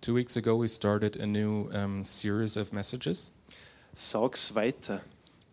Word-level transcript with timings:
Two 0.00 0.14
weeks 0.14 0.38
ago, 0.38 0.56
we 0.56 0.66
started 0.66 1.16
a 1.16 1.26
new 1.26 1.68
um, 1.74 2.02
series 2.04 2.56
of 2.56 2.72
messages. 2.72 3.32
Sag's 3.94 4.54
weiter. 4.54 5.02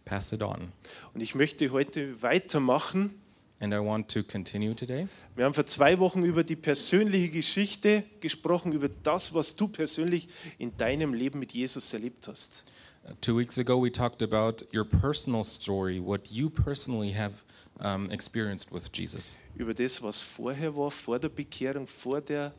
Pass 0.06 0.32
it 0.32 0.42
on. 0.42 0.72
Und 1.14 1.22
ich 1.22 1.36
möchte 1.36 1.70
heute 1.72 2.22
weitermachen. 2.22 3.20
And 3.60 3.74
I 3.74 3.80
want 3.80 4.08
to 4.14 4.24
continue 4.24 4.74
today. 4.74 5.10
Wir 5.36 5.44
haben 5.44 5.54
vor 5.54 5.66
zwei 5.66 6.00
Wochen 6.00 6.24
über 6.24 6.46
die 6.46 6.56
persönliche 6.56 7.28
Geschichte 7.28 8.06
gesprochen, 8.22 8.72
über 8.72 8.88
das, 8.88 9.34
was 9.34 9.54
du 9.54 9.68
persönlich 9.68 10.30
in 10.60 10.78
deinem 10.78 11.14
Leben 11.14 11.40
mit 11.40 11.52
Jesus 11.52 11.92
erlebt 11.92 12.30
hast. 12.30 12.64
Uh, 13.04 13.12
two 13.20 13.38
weeks 13.38 13.58
ago, 13.58 13.78
we 13.78 13.92
talked 13.92 14.22
about 14.22 14.66
your 14.74 14.86
personal 14.86 15.44
story, 15.44 16.00
what 16.00 16.32
you 16.32 16.50
personally 16.50 17.12
have 17.12 17.44
um, 17.82 18.10
experienced 18.12 18.72
with 18.72 18.90
Jesus. 18.94 19.38
Über 19.58 19.74
das, 19.74 20.02
was 20.02 20.22
vorher 20.22 20.74
war, 20.74 20.90
vor 20.90 21.20
der 21.20 21.30
Bekehrung, 21.30 21.86
vor 21.86 22.22
der 22.22 22.54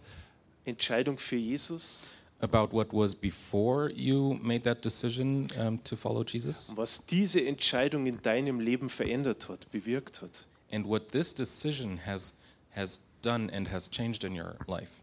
Entscheidung 0.69 1.19
für 1.19 1.37
Jesus. 1.37 2.11
About 2.41 2.69
what 2.73 2.93
was 2.93 3.17
before 3.17 3.91
you 3.91 4.39
made 4.41 4.63
that 4.63 4.85
decision 4.85 5.49
um, 5.59 5.83
to 5.83 5.97
follow 5.97 6.23
Jesus, 6.23 6.71
was 6.77 7.05
diese 7.05 7.41
Entscheidung 7.41 8.07
in 8.07 8.23
deinem 8.23 8.61
Leben 8.61 8.89
verändert 8.91 9.49
hat, 9.49 9.69
bewirkt 9.73 10.23
hat. 10.23 10.47
and 10.71 10.87
what 10.87 11.09
this 11.11 11.33
decision 11.33 11.99
has 12.07 12.35
has 12.77 13.01
done 13.23 13.51
and 13.53 13.69
has 13.69 13.89
changed 13.89 14.23
in 14.23 14.35
your 14.35 14.55
life. 14.69 15.03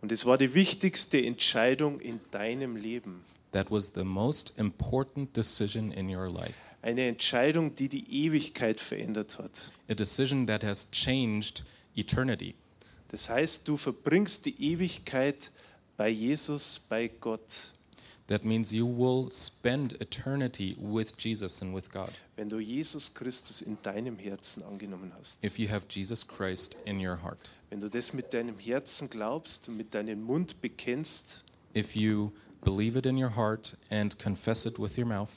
Und 0.00 0.12
es 0.12 0.24
war 0.24 0.38
die 0.38 0.54
wichtigste 0.54 1.18
Entscheidung 1.22 2.00
in 2.00 2.20
deinem 2.30 2.76
Leben. 2.76 3.24
That 3.52 3.70
was 3.70 3.92
the 3.94 4.04
most 4.04 4.52
important 4.58 5.36
decision 5.36 5.92
in 5.92 6.08
your 6.08 6.28
life. 6.28 6.54
Eine 6.82 7.06
Entscheidung, 7.08 7.74
die 7.74 7.88
die 7.88 8.26
Ewigkeit 8.26 8.80
verändert 8.80 9.38
hat. 9.38 9.72
A 9.88 9.94
decision 9.94 10.46
that 10.46 10.62
has 10.62 10.90
changed 10.90 11.64
eternity. 11.96 12.54
Das 13.14 13.28
heißt, 13.28 13.68
du 13.68 13.76
verbringst 13.76 14.44
die 14.44 14.60
Ewigkeit 14.72 15.52
bei 15.96 16.08
Jesus, 16.08 16.80
bei 16.88 17.06
Gott, 17.06 17.70
That 18.26 18.44
means 18.44 18.72
you 18.72 18.88
will 18.88 19.30
spend 19.30 20.00
eternity 20.00 20.76
with 20.80 21.12
Jesus 21.16 21.62
and 21.62 21.72
with 21.76 21.88
God 21.88 22.10
wenn 22.34 22.48
du 22.48 22.58
Jesus 22.58 23.14
Christus 23.14 23.62
in 23.62 23.78
deinem 23.84 24.18
Herzen 24.18 24.64
angenommen 24.64 25.12
hast. 25.16 25.44
if 25.44 25.60
you 25.60 25.68
have 25.70 25.86
Jesus 25.88 26.26
Christ 26.26 26.76
in 26.86 26.98
your 26.98 27.22
heart. 27.22 27.52
Wenn 27.70 27.80
du 27.80 27.88
das 27.88 28.12
mit 28.12 28.34
deinem 28.34 28.58
Herzen 28.58 29.08
glaubst 29.08 29.68
und 29.68 29.76
mit 29.76 29.94
deinem 29.94 30.20
Mund 30.20 30.60
bekennst, 30.60 31.44
If 31.76 31.94
you 31.94 32.32
believe 32.64 32.98
it 32.98 33.06
in 33.06 33.16
your 33.16 33.36
heart 33.36 33.76
and 33.90 34.18
confess 34.18 34.66
it 34.66 34.76
with 34.80 34.98
your 34.98 35.06
mouth 35.06 35.30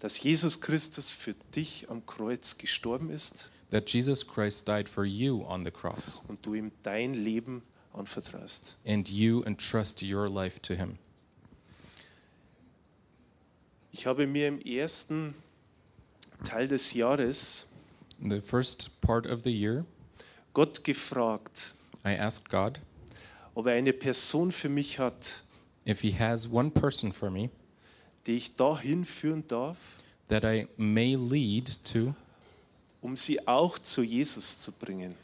dass 0.00 0.22
Jesus 0.22 0.60
Christus 0.60 1.12
für 1.12 1.34
dich 1.54 1.88
am 1.88 2.04
Kreuz 2.04 2.58
gestorben 2.58 3.08
ist 3.08 3.48
that 3.70 3.86
Jesus 3.86 4.22
Christ 4.24 4.66
died 4.66 4.88
for 4.88 5.04
you 5.04 5.44
on 5.46 5.64
the 5.64 5.70
cross 5.70 6.20
und 6.28 6.42
du 6.44 6.54
ihm 6.54 6.70
dein 6.82 7.14
Leben 7.14 7.62
anvertraust. 7.92 8.76
and 8.84 9.08
you 9.08 9.42
entrust 9.44 10.02
your 10.02 10.28
life 10.28 10.60
to 10.62 10.74
Him. 10.74 10.98
Ich 13.92 14.06
habe 14.06 14.26
mir 14.26 14.48
im 14.48 14.60
ersten 14.60 15.34
Teil 16.44 16.68
des 16.68 16.92
Jahres 16.92 17.66
In 18.20 18.30
the 18.30 18.40
first 18.40 19.00
part 19.02 19.26
of 19.26 19.42
the 19.42 19.52
year, 19.52 19.84
Gott 20.54 20.84
gefragt, 20.84 21.74
I 22.04 22.12
asked 22.14 22.48
God 22.48 22.80
ob 23.54 23.66
er 23.66 23.72
eine 23.72 23.92
Person 23.94 24.52
für 24.52 24.68
mich 24.68 24.98
hat, 24.98 25.42
if 25.86 26.00
He 26.02 26.12
has 26.12 26.46
one 26.50 26.70
person 26.70 27.10
for 27.12 27.30
me 27.30 27.50
die 28.26 28.36
ich 28.36 28.56
dahin 28.56 29.04
führen 29.04 29.46
darf, 29.48 29.76
that 30.28 30.44
I 30.44 30.66
may 30.76 31.14
lead 31.14 31.70
to, 31.92 32.14
um 33.06 33.16
sie 33.16 33.46
auch 33.46 33.78
zu 33.78 34.02
Jesus 34.02 34.58
zu 34.58 34.72
bringen, 34.72 35.14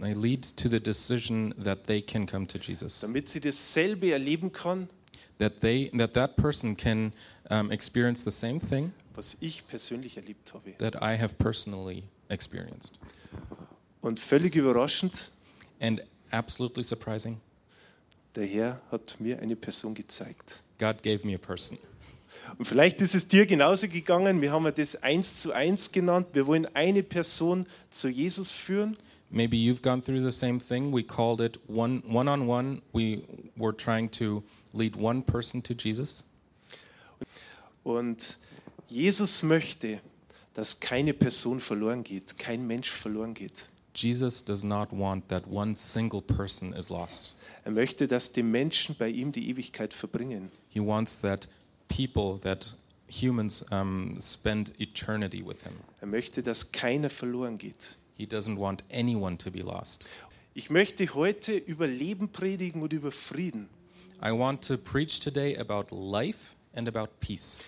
I 0.00 0.12
lead 0.12 0.56
to 0.56 0.68
the 0.68 0.80
decision 0.80 1.54
that 1.62 1.86
they 1.86 2.02
can 2.02 2.26
come 2.26 2.46
to 2.48 2.58
Jesus. 2.58 3.00
damit 3.00 3.28
sie 3.28 3.38
dasselbe 3.40 4.10
erleben 4.10 4.50
kann, 4.50 4.88
that 5.38 5.60
they 5.60 5.88
that 5.96 6.14
that 6.14 6.36
person 6.36 6.76
can 6.76 7.12
um, 7.48 7.70
experience 7.70 8.24
the 8.24 8.30
same 8.32 8.58
thing 8.60 8.92
was 9.14 9.36
ich 9.40 9.66
persönlich 9.68 10.16
erlebt 10.16 10.52
habe. 10.52 10.72
that 10.78 10.96
I 10.96 11.16
have 11.16 11.36
personally 11.38 12.02
experienced. 12.28 12.94
Und 14.00 14.18
völlig 14.18 14.56
überraschend, 14.56 15.30
And 15.80 16.02
absolutely 16.32 16.82
surprising, 16.82 17.40
der 18.34 18.46
Herr 18.46 18.80
hat 18.90 19.16
mir 19.20 19.38
eine 19.40 19.54
Person 19.54 19.94
gezeigt. 19.94 20.60
God 20.80 21.02
gave 21.04 21.24
me 21.24 21.34
a 21.36 21.38
person. 21.38 21.78
Und 22.56 22.64
vielleicht 22.64 23.00
ist 23.00 23.14
es 23.14 23.28
dir 23.28 23.46
genauso 23.46 23.88
gegangen. 23.88 24.40
Wir 24.40 24.52
haben 24.52 24.64
ja 24.64 24.70
das 24.70 24.96
eins 24.96 25.36
zu 25.36 25.52
eins 25.52 25.92
genannt. 25.92 26.28
Wir 26.32 26.46
wollen 26.46 26.66
eine 26.74 27.02
Person 27.02 27.66
zu 27.90 28.08
Jesus 28.08 28.54
führen. 28.54 28.96
Maybe 29.30 29.56
you've 29.56 29.82
gone 29.82 30.00
through 30.02 30.22
the 30.22 30.32
same 30.32 30.58
thing. 30.58 30.92
We 30.92 31.02
called 31.02 31.40
it 31.40 31.58
one 31.68 32.02
one 32.08 32.30
on 32.30 32.48
one. 32.48 32.80
We 32.92 33.24
were 33.56 33.76
trying 33.76 34.10
to 34.12 34.42
lead 34.72 34.96
one 34.96 35.22
person 35.22 35.62
to 35.64 35.74
Jesus. 35.74 36.24
Und 37.84 38.38
Jesus 38.88 39.42
möchte, 39.42 40.00
dass 40.54 40.80
keine 40.80 41.12
Person 41.12 41.60
verloren 41.60 42.02
geht, 42.02 42.38
kein 42.38 42.66
Mensch 42.66 42.90
verloren 42.90 43.34
geht. 43.34 43.68
Jesus 43.94 44.42
does 44.42 44.64
not 44.64 44.88
want 44.92 45.28
that 45.28 45.46
one 45.46 45.74
single 45.74 46.22
person 46.22 46.72
is 46.72 46.88
lost. 46.88 47.36
Er 47.64 47.72
möchte, 47.72 48.08
dass 48.08 48.32
die 48.32 48.42
Menschen 48.42 48.94
bei 48.98 49.08
ihm 49.08 49.32
die 49.32 49.50
Ewigkeit 49.50 49.92
verbringen. 49.92 50.50
He 50.70 50.80
wants 50.80 51.20
that 51.20 51.48
people, 51.88 52.38
that 52.40 52.74
humans, 53.08 53.64
um, 53.70 54.16
spend 54.20 54.72
eternity 54.78 55.42
with 55.44 55.64
him. 55.64 55.74
Er 56.00 56.06
möchte, 56.06 56.42
dass 56.42 56.72
keiner 56.72 57.10
verloren 57.10 57.58
geht. 57.58 57.96
He 58.16 58.26
doesn't 58.26 58.58
want 58.58 58.84
anyone 58.92 59.38
to 59.38 59.50
be 59.50 59.60
lost. 59.60 60.08
Ich 60.54 60.70
möchte 60.70 61.06
heute 61.14 61.56
über 61.56 61.86
Leben 61.86 62.30
predigen 62.30 62.82
und 62.82 62.92
über 62.92 63.12
Frieden. 63.12 63.68
I 64.20 64.32
want 64.32 64.66
to 64.66 64.76
preach 64.76 65.20
today 65.20 65.56
about 65.56 65.94
life 65.94 66.54
and 66.74 66.88
about 66.88 67.10
peace. 67.20 67.62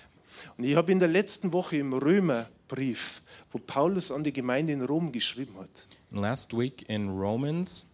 Und 0.57 0.65
ich 0.65 0.75
habe 0.75 0.91
in 0.91 0.99
der 0.99 1.09
letzten 1.09 1.53
Woche 1.53 1.77
im 1.77 1.93
Römerbrief, 1.93 3.23
wo 3.53 3.59
Paulus 3.59 4.11
an 4.11 4.25
die 4.25 4.33
Gemeinde 4.33 4.73
in 4.73 4.83
Rom 4.83 5.13
geschrieben 5.13 5.57
hat, 5.59 5.87
last 6.11 6.57
week 6.57 6.89
in 6.89 7.09
Romans, 7.11 7.87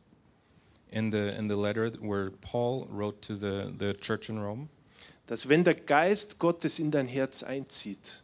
in 0.91 1.11
the 1.11 1.29
in 1.37 1.51
the 1.51 1.57
letter 1.57 1.93
where 2.01 2.31
Paul 2.41 2.87
wrote 2.91 3.21
to 3.21 3.35
the, 3.35 3.73
the 3.79 3.93
church 3.95 4.29
in 4.29 4.39
Rome, 4.39 4.69
dass 5.27 5.49
wenn 5.49 5.65
der 5.65 5.75
Geist 5.75 6.39
Gottes 6.39 6.79
in 6.79 6.91
dein 6.91 7.07
Herz 7.09 7.43
einzieht, 7.43 8.23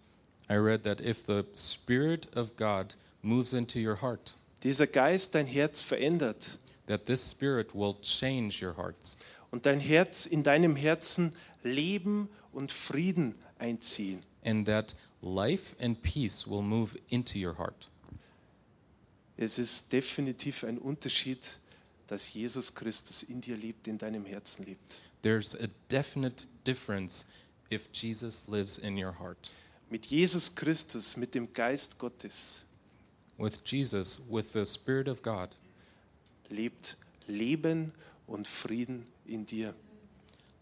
I 0.50 0.54
read 0.54 0.84
that 0.84 1.00
if 1.00 1.24
the 1.26 1.44
Spirit 1.56 2.34
of 2.36 2.56
God 2.56 2.96
moves 3.22 3.52
into 3.52 3.78
your 3.78 4.00
heart, 4.02 4.34
dieser 4.62 4.86
Geist 4.86 5.34
dein 5.34 5.46
Herz 5.46 5.82
verändert 5.82 6.58
that 6.86 7.06
this 7.06 7.30
Spirit 7.30 7.74
will 7.74 7.94
change 8.02 8.64
your 8.64 8.76
heart, 8.76 9.16
und 9.50 9.66
dein 9.66 9.80
Herz 9.80 10.26
in 10.26 10.42
deinem 10.42 10.76
Herzen 10.76 11.34
Leben 11.62 12.28
und 12.52 12.70
Frieden 12.72 13.34
einziehen. 13.58 14.20
and 14.44 14.66
that 14.66 14.94
life 15.22 15.76
and 15.80 16.02
peace 16.02 16.46
will 16.46 16.62
move 16.62 16.98
into 17.08 17.38
your 17.38 17.56
heart. 17.56 17.88
Es 19.36 19.58
ist 19.58 19.92
definitiv 19.92 20.62
ein 20.64 20.78
Unterschied, 20.78 21.58
dass 22.06 22.32
Jesus 22.32 22.74
Christus 22.74 23.22
in 23.22 23.40
dir 23.40 23.56
lebt, 23.56 23.86
in 23.88 23.98
deinem 23.98 24.24
Herzen 24.26 24.64
lebt. 24.64 25.00
There's 25.22 25.54
a 25.54 25.68
definite 25.90 26.46
difference 26.64 27.24
if 27.70 27.88
Jesus 27.92 28.48
lives 28.48 28.78
in 28.78 28.96
your 28.96 29.18
heart. 29.18 29.50
Mit 29.90 30.06
Jesus 30.06 30.54
Christus, 30.54 31.16
mit 31.16 31.34
dem 31.34 31.52
Geist 31.52 31.98
Gottes, 31.98 32.62
With 33.38 33.60
Jesus, 33.64 34.20
with 34.30 34.52
the 34.52 34.64
Spirit 34.66 35.08
of 35.08 35.22
God, 35.22 35.50
lebt 36.50 36.96
Leben 37.26 37.92
und 38.26 38.46
Frieden 38.46 39.06
in 39.26 39.44
dir. 39.46 39.74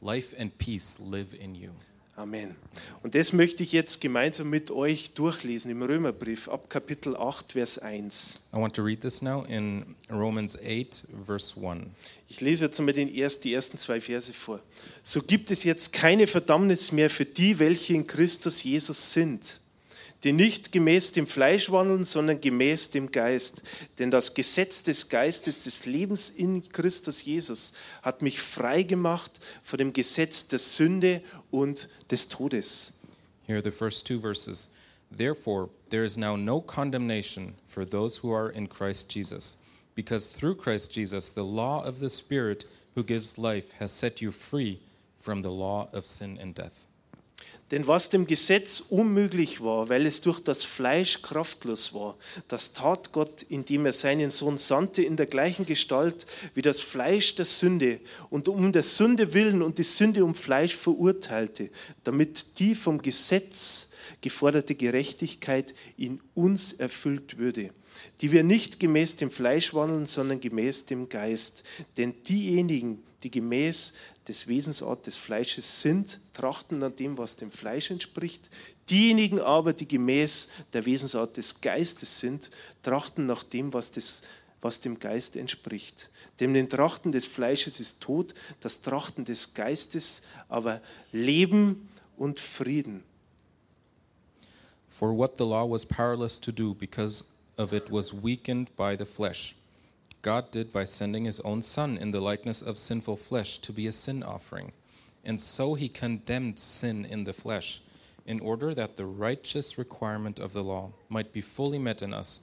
life 0.00 0.34
and 0.38 0.56
peace 0.58 0.98
live 0.98 1.34
in 1.34 1.54
you. 1.54 1.72
Amen. 2.20 2.54
Und 3.02 3.14
das 3.14 3.32
möchte 3.32 3.62
ich 3.62 3.72
jetzt 3.72 3.98
gemeinsam 3.98 4.50
mit 4.50 4.70
euch 4.70 5.12
durchlesen 5.14 5.70
im 5.70 5.80
Römerbrief 5.80 6.50
ab 6.50 6.68
Kapitel 6.68 7.16
8, 7.16 7.52
Vers 7.52 7.78
1. 7.78 8.38
I 8.52 8.56
want 8.58 8.76
to 8.76 8.82
read 8.82 9.00
this 9.00 9.22
now 9.22 9.46
in 9.46 9.96
Romans 10.10 10.54
8, 10.58 11.04
verse 11.24 11.58
1. 11.58 11.86
Ich 12.28 12.42
lese 12.42 12.66
jetzt 12.66 12.78
mal 12.78 12.92
den 12.92 13.08
erst, 13.08 13.44
die 13.44 13.54
ersten 13.54 13.78
zwei 13.78 14.02
Verse 14.02 14.34
vor. 14.34 14.60
So 15.02 15.22
gibt 15.22 15.50
es 15.50 15.64
jetzt 15.64 15.94
keine 15.94 16.26
Verdammnis 16.26 16.92
mehr 16.92 17.08
für 17.08 17.24
die, 17.24 17.58
welche 17.58 17.94
in 17.94 18.06
Christus 18.06 18.62
Jesus 18.64 19.14
sind. 19.14 19.58
Die 20.24 20.32
nicht 20.32 20.72
gemäß 20.72 21.12
dem 21.12 21.26
Fleisch 21.26 21.70
wandeln, 21.70 22.04
sondern 22.04 22.40
gemäß 22.40 22.90
dem 22.90 23.10
Geist. 23.10 23.62
Denn 23.98 24.10
das 24.10 24.34
Gesetz 24.34 24.82
des 24.82 25.08
Geistes 25.08 25.60
des 25.60 25.86
Lebens 25.86 26.30
in 26.30 26.68
Christus 26.68 27.24
Jesus 27.24 27.72
hat 28.02 28.22
mich 28.22 28.40
frei 28.40 28.82
gemacht 28.82 29.40
von 29.62 29.78
dem 29.78 29.92
Gesetz 29.92 30.46
der 30.46 30.58
Sünde 30.58 31.22
und 31.50 31.88
des 32.10 32.28
Todes. 32.28 32.92
Here 33.46 33.58
are 33.58 33.64
the 33.64 33.76
first 33.76 34.06
two 34.06 34.20
verses. 34.20 34.68
Therefore, 35.10 35.70
there 35.88 36.04
is 36.04 36.16
now 36.16 36.36
no 36.36 36.60
condemnation 36.60 37.54
for 37.66 37.84
those 37.84 38.18
who 38.22 38.32
are 38.32 38.50
in 38.50 38.68
Christ 38.68 39.12
Jesus, 39.12 39.56
because 39.96 40.28
through 40.28 40.56
Christ 40.56 40.92
Jesus, 40.92 41.30
the 41.30 41.44
law 41.44 41.82
of 41.82 41.98
the 41.98 42.10
Spirit 42.10 42.66
who 42.94 43.02
gives 43.02 43.36
life 43.38 43.72
has 43.80 43.90
set 43.90 44.20
you 44.20 44.30
free 44.30 44.78
from 45.18 45.42
the 45.42 45.50
law 45.50 45.88
of 45.92 46.06
sin 46.06 46.38
and 46.40 46.54
death. 46.54 46.89
Denn 47.70 47.86
was 47.86 48.08
dem 48.08 48.26
Gesetz 48.26 48.80
unmöglich 48.80 49.60
war, 49.62 49.88
weil 49.88 50.04
es 50.04 50.20
durch 50.20 50.40
das 50.40 50.64
Fleisch 50.64 51.22
kraftlos 51.22 51.94
war, 51.94 52.16
das 52.48 52.72
tat 52.72 53.12
Gott, 53.12 53.42
indem 53.48 53.86
er 53.86 53.92
seinen 53.92 54.32
Sohn 54.32 54.58
sandte 54.58 55.02
in 55.02 55.16
der 55.16 55.26
gleichen 55.26 55.66
Gestalt 55.66 56.26
wie 56.54 56.62
das 56.62 56.80
Fleisch 56.80 57.36
der 57.36 57.44
Sünde 57.44 58.00
und 58.28 58.48
um 58.48 58.72
der 58.72 58.82
Sünde 58.82 59.34
willen 59.34 59.62
und 59.62 59.78
die 59.78 59.84
Sünde 59.84 60.24
um 60.24 60.34
Fleisch 60.34 60.74
verurteilte, 60.74 61.70
damit 62.02 62.58
die 62.58 62.74
vom 62.74 63.00
Gesetz 63.02 63.90
geforderte 64.20 64.74
Gerechtigkeit 64.74 65.74
in 65.96 66.20
uns 66.34 66.72
erfüllt 66.72 67.38
würde, 67.38 67.70
die 68.20 68.32
wir 68.32 68.42
nicht 68.42 68.80
gemäß 68.80 69.14
dem 69.14 69.30
Fleisch 69.30 69.72
wandeln, 69.74 70.06
sondern 70.06 70.40
gemäß 70.40 70.86
dem 70.86 71.08
Geist. 71.08 71.62
Denn 71.96 72.14
diejenigen, 72.24 73.02
die 73.22 73.30
gemäß 73.30 73.92
des 74.28 74.46
Wesensart 74.46 75.06
des 75.06 75.16
Fleisches 75.16 75.80
sind, 75.82 76.20
trachten 76.32 76.78
nach 76.78 76.92
dem, 76.92 77.18
was 77.18 77.36
dem 77.36 77.50
Fleisch 77.50 77.90
entspricht. 77.90 78.48
Diejenigen 78.88 79.40
aber, 79.40 79.72
die 79.72 79.86
gemäß 79.86 80.48
der 80.72 80.86
Wesensart 80.86 81.36
des 81.36 81.60
Geistes 81.60 82.20
sind, 82.20 82.50
trachten 82.82 83.26
nach 83.26 83.42
dem, 83.42 83.72
was, 83.72 83.90
des, 83.90 84.22
was 84.60 84.80
dem 84.80 84.98
Geist 84.98 85.36
entspricht. 85.36 86.10
Denn 86.38 86.54
den 86.54 86.70
Trachten 86.70 87.12
des 87.12 87.26
Fleisches 87.26 87.80
ist 87.80 88.00
Tod, 88.00 88.34
das 88.60 88.80
Trachten 88.80 89.24
des 89.24 89.52
Geistes 89.54 90.22
aber 90.48 90.80
Leben 91.12 91.88
und 92.16 92.40
Frieden. 92.40 93.02
For 94.88 95.16
what 95.16 95.38
the 95.38 95.44
law 95.44 95.64
was 95.68 95.86
powerless 95.86 96.38
to 96.40 96.52
do 96.52 96.74
because 96.74 97.24
of 97.56 97.72
it 97.72 97.90
was 97.90 98.12
weakened 98.12 98.74
by 98.76 98.96
the 98.98 99.06
flesh. 99.06 99.54
God 100.22 100.50
did 100.50 100.72
by 100.72 100.84
sending 100.84 101.24
his 101.24 101.40
own 101.40 101.62
Son 101.62 101.96
in 101.96 102.10
the 102.10 102.20
likeness 102.20 102.60
of 102.60 102.78
sinful 102.78 103.16
flesh 103.16 103.58
to 103.58 103.72
be 103.72 103.86
a 103.86 103.92
sin 103.92 104.22
offering. 104.22 104.72
And 105.24 105.40
so 105.40 105.74
he 105.74 105.88
condemned 105.88 106.58
sin 106.58 107.04
in 107.04 107.24
the 107.24 107.32
flesh, 107.32 107.80
in 108.26 108.40
order 108.40 108.74
that 108.74 108.96
the 108.96 109.06
righteous 109.06 109.78
requirement 109.78 110.38
of 110.38 110.52
the 110.52 110.62
law 110.62 110.92
might 111.08 111.32
be 111.32 111.40
fully 111.40 111.78
met 111.78 112.02
in 112.02 112.12
us, 112.12 112.40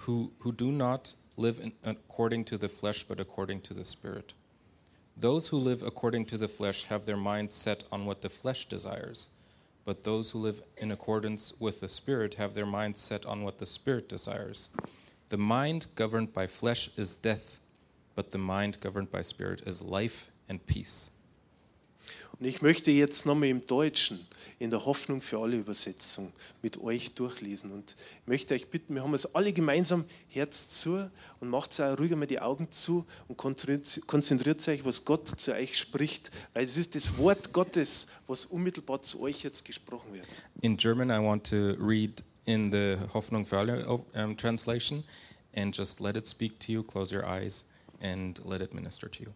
who, 0.00 0.32
who 0.38 0.52
do 0.52 0.72
not 0.72 1.14
live 1.36 1.60
in, 1.60 1.72
according 1.84 2.44
to 2.44 2.58
the 2.58 2.68
flesh, 2.68 3.04
but 3.04 3.20
according 3.20 3.60
to 3.62 3.74
the 3.74 3.84
Spirit. 3.84 4.34
Those 5.16 5.48
who 5.48 5.58
live 5.58 5.82
according 5.82 6.26
to 6.26 6.38
the 6.38 6.48
flesh 6.48 6.84
have 6.84 7.06
their 7.06 7.16
mind 7.16 7.52
set 7.52 7.84
on 7.92 8.04
what 8.04 8.20
the 8.20 8.28
flesh 8.28 8.66
desires, 8.66 9.28
but 9.84 10.02
those 10.02 10.30
who 10.30 10.38
live 10.38 10.62
in 10.76 10.92
accordance 10.92 11.54
with 11.60 11.80
the 11.80 11.88
Spirit 11.88 12.34
have 12.34 12.54
their 12.54 12.66
mind 12.66 12.96
set 12.96 13.26
on 13.26 13.42
what 13.42 13.58
the 13.58 13.66
Spirit 13.66 14.08
desires. 14.08 14.70
The 15.30 15.36
mind 15.36 15.86
governed 15.94 16.32
by 16.32 16.48
flesh 16.48 16.90
is 16.96 17.16
death, 17.16 17.60
but 18.16 18.32
the 18.32 18.38
mind 18.38 18.80
governed 18.80 19.12
by 19.12 19.22
Spirit 19.22 19.62
is 19.64 19.80
life 19.80 20.32
and 20.48 20.64
peace. 20.66 21.12
Und 22.40 22.46
ich 22.46 22.62
möchte 22.62 22.90
jetzt 22.90 23.26
nochmal 23.26 23.50
im 23.50 23.66
Deutschen, 23.66 24.26
in 24.58 24.70
der 24.70 24.86
Hoffnung 24.86 25.20
für 25.20 25.38
alle 25.38 25.58
Übersetzung, 25.58 26.32
mit 26.62 26.80
euch 26.82 27.14
durchlesen. 27.14 27.70
Und 27.70 27.94
ich 28.22 28.26
möchte 28.26 28.54
euch 28.54 28.68
bitten, 28.68 28.94
wir 28.94 29.02
haben 29.02 29.12
es 29.14 29.34
alle 29.34 29.52
gemeinsam 29.52 30.04
Herz 30.28 30.70
zu 30.80 31.10
und 31.38 31.48
macht 31.48 31.78
auch 31.80 31.98
ruhig 31.98 32.12
einmal 32.12 32.26
die 32.26 32.40
Augen 32.40 32.72
zu 32.72 33.06
und 33.28 33.36
konzentriert 33.36 34.66
euch, 34.68 34.84
was 34.84 35.04
Gott 35.04 35.28
zu 35.28 35.52
euch 35.52 35.78
spricht, 35.78 36.30
weil 36.54 36.64
es 36.64 36.76
ist 36.76 36.94
das 36.94 37.18
Wort 37.18 37.52
Gottes, 37.52 38.06
was 38.26 38.46
unmittelbar 38.46 39.02
zu 39.02 39.20
euch 39.20 39.42
jetzt 39.42 39.64
gesprochen 39.64 40.12
wird. 40.14 40.26
In 40.62 40.76
German, 40.76 41.10
I 41.10 41.24
want 41.24 41.48
to 41.50 41.74
read 41.78 42.24
in 42.44 42.72
the 42.72 42.96
Hoffnung 43.12 43.46
für 43.46 43.58
alle 43.58 43.86
um, 43.86 44.36
translation 44.36 45.04
and 45.54 45.76
just 45.76 46.00
let 46.00 46.16
it 46.16 46.26
speak 46.26 46.58
to 46.60 46.72
you. 46.72 46.82
Close 46.82 47.14
your 47.14 47.26
eyes 47.26 47.64
and 48.00 48.40
let 48.44 48.60
it 48.62 48.74
minister 48.74 49.10
to 49.10 49.24
you. 49.24 49.30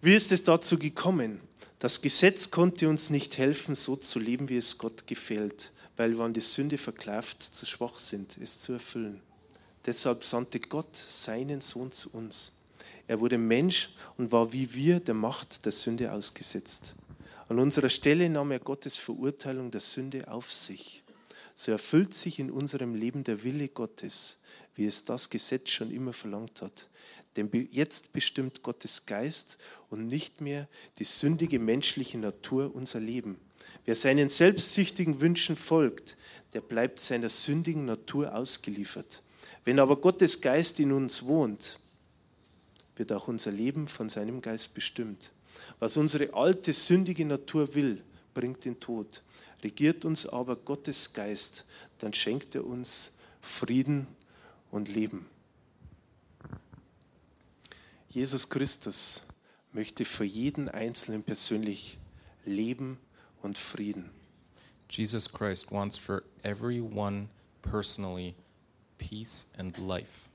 Wie 0.00 0.14
ist 0.14 0.32
es 0.32 0.44
dazu 0.44 0.78
gekommen? 0.78 1.40
Das 1.78 2.00
Gesetz 2.02 2.50
konnte 2.50 2.88
uns 2.88 3.10
nicht 3.10 3.38
helfen, 3.38 3.74
so 3.74 3.96
zu 3.96 4.18
leben, 4.18 4.48
wie 4.48 4.56
es 4.56 4.78
Gott 4.78 5.06
gefällt, 5.06 5.72
weil 5.96 6.16
wir 6.16 6.24
an 6.24 6.34
die 6.34 6.40
Sünde 6.40 6.78
verklafft 6.78 7.42
zu 7.42 7.66
schwach 7.66 7.98
sind, 7.98 8.36
es 8.40 8.60
zu 8.60 8.74
erfüllen. 8.74 9.20
Deshalb 9.86 10.24
sandte 10.24 10.60
Gott 10.60 10.96
seinen 10.96 11.60
Sohn 11.60 11.92
zu 11.92 12.10
uns. 12.12 12.52
Er 13.06 13.20
wurde 13.20 13.36
Mensch 13.36 13.90
und 14.16 14.32
war 14.32 14.52
wie 14.52 14.72
wir 14.72 15.00
der 15.00 15.14
Macht 15.14 15.64
der 15.66 15.72
Sünde 15.72 16.10
ausgesetzt. 16.12 16.94
An 17.48 17.58
unserer 17.58 17.90
Stelle 17.90 18.30
nahm 18.30 18.50
er 18.50 18.60
Gottes 18.60 18.96
Verurteilung 18.96 19.70
der 19.70 19.82
Sünde 19.82 20.28
auf 20.28 20.50
sich. 20.50 21.03
So 21.54 21.72
erfüllt 21.72 22.14
sich 22.14 22.38
in 22.38 22.50
unserem 22.50 22.94
Leben 22.94 23.24
der 23.24 23.44
Wille 23.44 23.68
Gottes, 23.68 24.38
wie 24.74 24.86
es 24.86 25.04
das 25.04 25.30
Gesetz 25.30 25.70
schon 25.70 25.90
immer 25.90 26.12
verlangt 26.12 26.62
hat. 26.62 26.88
Denn 27.36 27.50
jetzt 27.70 28.12
bestimmt 28.12 28.62
Gottes 28.62 29.06
Geist 29.06 29.58
und 29.90 30.06
nicht 30.06 30.40
mehr 30.40 30.68
die 30.98 31.04
sündige 31.04 31.58
menschliche 31.58 32.18
Natur 32.18 32.74
unser 32.74 33.00
Leben. 33.00 33.38
Wer 33.84 33.94
seinen 33.94 34.28
selbstsüchtigen 34.28 35.20
Wünschen 35.20 35.56
folgt, 35.56 36.16
der 36.52 36.60
bleibt 36.60 37.00
seiner 37.00 37.28
sündigen 37.28 37.84
Natur 37.84 38.34
ausgeliefert. 38.34 39.22
Wenn 39.64 39.78
aber 39.78 39.96
Gottes 39.96 40.40
Geist 40.40 40.78
in 40.80 40.92
uns 40.92 41.24
wohnt, 41.24 41.78
wird 42.96 43.12
auch 43.12 43.28
unser 43.28 43.50
Leben 43.50 43.88
von 43.88 44.08
seinem 44.08 44.40
Geist 44.40 44.74
bestimmt. 44.74 45.32
Was 45.78 45.96
unsere 45.96 46.32
alte 46.34 46.72
sündige 46.72 47.24
Natur 47.24 47.74
will, 47.74 48.02
bringt 48.32 48.64
den 48.64 48.78
Tod. 48.78 49.22
Regiert 49.64 50.04
uns 50.04 50.26
aber 50.26 50.56
Gottes 50.56 51.14
Geist, 51.14 51.64
dann 51.98 52.12
schenkt 52.12 52.54
er 52.54 52.66
uns 52.66 53.12
Frieden 53.40 54.06
und 54.70 54.88
Leben. 54.88 55.24
Jesus 58.10 58.50
Christus 58.50 59.22
möchte 59.72 60.04
für 60.04 60.24
jeden 60.24 60.68
Einzelnen 60.68 61.22
persönlich 61.22 61.98
Leben 62.44 62.98
und 63.42 63.56
Frieden. 63.56 64.10
Jesus 64.90 65.32
Christ 65.32 65.72
wants 65.72 65.96
for 65.96 66.22
everyone 66.42 67.28
personally 67.62 68.34
peace 68.98 69.46
and 69.56 69.78
life. 69.78 70.28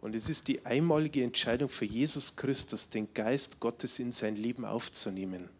Und 0.00 0.14
es 0.14 0.30
ist 0.30 0.48
die 0.48 0.64
einmalige 0.64 1.22
Entscheidung 1.22 1.68
für 1.68 1.84
Jesus 1.84 2.36
Christus, 2.36 2.88
den 2.88 3.12
Geist 3.12 3.60
Gottes 3.60 3.98
in 3.98 4.12
sein 4.12 4.36
Leben 4.36 4.64
aufzunehmen. 4.64 5.50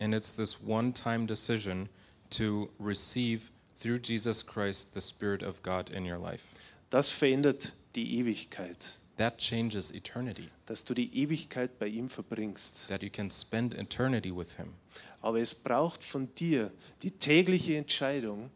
And 0.00 0.14
it's 0.14 0.32
this 0.32 0.60
one 0.60 0.92
time 0.92 1.26
decision 1.26 1.88
to 2.30 2.70
receive 2.78 3.50
through 3.78 4.00
Jesus 4.00 4.42
Christ 4.42 4.92
the 4.94 5.00
Spirit 5.00 5.42
of 5.42 5.62
God 5.62 5.90
in 5.90 6.04
your 6.04 6.18
life. 6.18 6.42
Das 6.90 7.10
verändert 7.10 7.72
die 7.94 8.18
Ewigkeit, 8.18 8.98
That 9.16 9.38
changes 9.38 9.92
eternity, 9.92 10.50
dass 10.66 10.82
du 10.84 10.92
die 10.94 11.14
Ewigkeit 11.16 11.78
bei 11.78 11.86
ihm 11.86 12.08
verbringst. 12.08 12.88
that 12.88 13.02
you 13.02 13.10
can 13.10 13.30
spend 13.30 13.74
eternity 13.74 14.34
with 14.34 14.56
Him. 14.56 14.74
Aber 15.20 15.38
es 15.38 15.54
braucht 15.54 16.02
von 16.02 16.34
dir 16.34 16.72
die 17.02 17.12
tägliche 17.12 17.76
Entscheidung, 17.76 18.50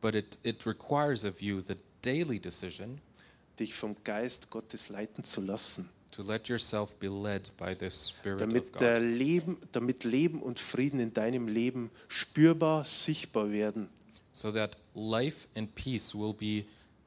But 0.00 0.14
it, 0.14 0.38
it 0.44 0.64
requires 0.64 1.24
of 1.24 1.40
you 1.42 1.60
the 1.60 1.76
daily 2.02 2.38
decision 2.38 3.00
dich 3.58 3.74
vom 3.74 3.96
Geist 4.04 4.50
Gottes 4.50 4.88
leiten 4.88 5.24
zu 5.24 5.40
lassen, 5.40 5.90
to 6.10 6.22
let 6.22 6.48
yourself 6.48 6.94
be 6.98 7.08
led 7.08 7.50
by 7.56 7.74
the 7.78 7.90
Spirit 7.90 8.40
of 8.42 8.48
damit, 8.48 8.80
der 8.80 9.00
Leben, 9.00 9.58
damit 9.72 10.04
Leben 10.04 10.42
und 10.42 10.58
Frieden 10.58 11.00
in 11.00 11.12
deinem 11.12 11.48
Leben 11.48 11.90
spürbar, 12.08 12.84
sichtbar 12.84 13.50
werden. 13.50 13.88
so 14.32 14.52
that 14.52 14.76
life 14.94 15.48
and 15.56 15.74
peace 15.74 16.14
will 16.14 16.32
be 16.32 16.64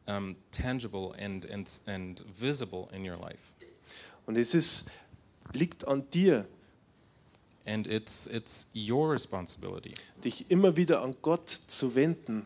um, 0.07 0.35
tangible 0.51 1.13
and, 1.17 1.45
and, 1.45 1.79
and 1.87 2.23
visible 2.37 2.89
in 2.93 3.03
your 3.03 3.17
life. 3.17 3.53
Und 4.25 4.37
es 4.37 4.53
ist, 4.53 4.85
liegt 5.53 5.87
an 5.87 6.09
dir, 6.11 6.45
And 7.63 7.85
it's, 7.85 8.25
it's 8.25 8.65
your 8.73 9.11
responsibility 9.11 9.93
dich 10.23 10.49
immer 10.49 10.75
wieder 10.77 11.03
an 11.03 11.15
Gott 11.21 11.47
zu 11.67 11.93
wenden 11.93 12.45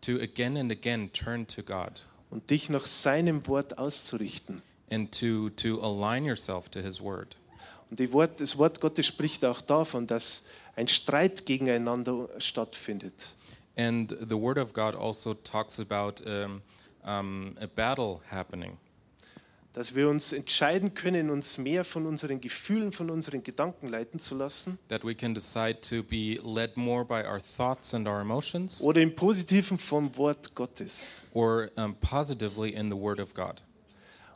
to 0.00 0.20
again 0.20 0.56
and 0.56 0.70
again 0.70 1.12
turn 1.12 1.46
to 1.48 1.62
God 1.62 2.04
und 2.30 2.50
dich 2.50 2.70
nach 2.70 2.86
seinem 2.86 3.46
Wort 3.48 3.78
auszurichten. 3.78 4.62
And 4.90 5.12
to, 5.12 5.50
to 5.50 5.80
align 5.80 6.24
yourself 6.24 6.68
to 6.70 6.80
His 6.80 7.00
Word. 7.00 7.36
Und 7.90 8.12
Wort, 8.12 8.40
das 8.40 8.58
Wort 8.58 8.80
Gottes 8.80 9.06
spricht 9.06 9.44
auch 9.44 9.60
davon, 9.60 10.06
dass 10.06 10.44
ein 10.76 10.88
Streit 10.88 11.46
gegeneinander 11.46 12.28
stattfindet. 12.38 13.34
And 13.76 14.10
the 14.10 14.36
Word 14.36 14.58
of 14.58 14.72
God 14.72 14.94
also 14.94 15.34
talks 15.34 15.80
about 15.80 16.22
um, 16.24 16.62
um, 17.04 17.56
a 17.60 17.66
battle 17.66 18.20
happening. 18.30 18.78
dass 19.74 19.96
wir 19.96 20.08
uns 20.08 20.32
entscheiden 20.32 20.94
können, 20.94 21.30
uns 21.30 21.58
mehr 21.58 21.84
von 21.84 22.06
unseren 22.06 22.40
Gefühlen, 22.40 22.92
von 22.92 23.10
unseren 23.10 23.42
Gedanken 23.42 23.88
leiten 23.88 24.20
zu 24.20 24.36
lassen 24.36 24.78
that 24.88 25.04
we 25.04 25.14
can 25.14 25.34
decide 25.34 25.80
to 25.80 26.02
be 26.04 26.38
led 26.44 26.76
more 26.76 27.04
by 27.04 27.26
our 27.26 27.40
thoughts 27.40 27.92
and 27.92 28.06
our 28.06 28.20
emotions 28.20 28.80
oder 28.80 29.02
im 29.02 29.14
Positiven 29.14 29.76
vom 29.76 30.16
Wort 30.16 30.54
Gottes. 30.54 31.22
or 31.32 31.70
um, 31.76 31.96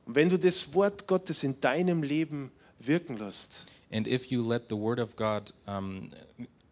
Und 0.09 0.15
wenn 0.15 0.31
du 0.31 0.38
das 0.38 0.73
Wort 0.73 1.07
Gottes 1.07 1.45
in 1.45 1.61
deinem 1.61 2.03
Leben 2.03 2.50
wirken 2.79 3.19
lässt, 3.19 3.67
And 3.91 4.07
if 4.07 4.27
you 4.27 4.47
let 4.47 4.65
the 4.69 4.77
Word 4.77 5.00
of 5.00 5.17
God 5.17 5.53
um, 5.67 6.11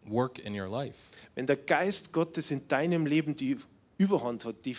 work 0.05 0.39
in 0.39 0.59
your 0.59 0.67
life, 0.67 0.97
wenn 1.35 1.45
der 1.45 1.55
Geist 1.55 2.11
Gottes 2.13 2.49
in 2.49 2.67
deinem 2.67 3.05
Leben 3.05 3.35
die 3.35 3.57
Überhand 3.97 4.43
hat, 4.45 4.65
die 4.65 4.75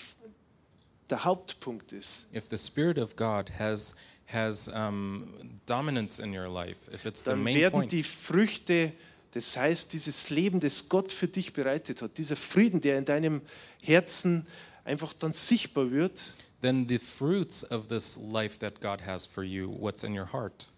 der 1.08 1.24
Hauptpunkt 1.24 1.92
ist, 1.92 2.26
if 2.34 2.46
the 2.50 2.58
Spirit 2.58 2.98
of 2.98 3.14
God 3.14 3.48
has 3.58 3.94
has 4.26 4.68
um, 4.68 5.32
dominance 5.66 6.20
in 6.20 6.36
your 6.36 6.48
life, 6.48 6.90
if 6.92 7.04
it's 7.06 7.22
the 7.22 7.30
dann 7.30 7.42
main 7.44 7.56
werden 7.56 7.72
point, 7.72 7.92
die 7.92 8.02
Früchte, 8.02 8.92
das 9.32 9.56
heißt 9.56 9.92
dieses 9.92 10.30
Leben, 10.30 10.58
das 10.58 10.88
Gott 10.88 11.12
für 11.12 11.28
dich 11.28 11.52
bereitet 11.52 12.02
hat, 12.02 12.18
dieser 12.18 12.36
Frieden, 12.36 12.80
der 12.80 12.98
in 12.98 13.04
deinem 13.04 13.40
Herzen 13.82 14.46
einfach 14.84 15.12
dann 15.12 15.32
sichtbar 15.32 15.92
wird, 15.92 16.34
then 16.60 16.86
the 16.86 16.98
fruits 16.98 17.62
of 17.62 17.88
this 17.88 18.16
life 18.16 18.58
that 18.58 18.80
God 18.80 19.02
has 19.02 19.26
for 19.26 19.44
you, 19.44 19.68
what's 19.68 20.04
in 20.04 20.16
your 20.16 20.26
heart, 20.32 20.68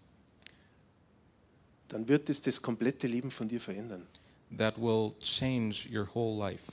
dann 1.89 2.07
wird 2.07 2.29
es 2.29 2.41
das 2.41 2.61
komplette 2.61 3.07
Leben 3.07 3.31
von 3.31 3.47
dir 3.47 3.59
verändern. 3.59 4.07
that 4.57 4.77
will 4.77 5.15
change 5.21 5.87
your 5.89 6.05
whole 6.05 6.35
life. 6.37 6.71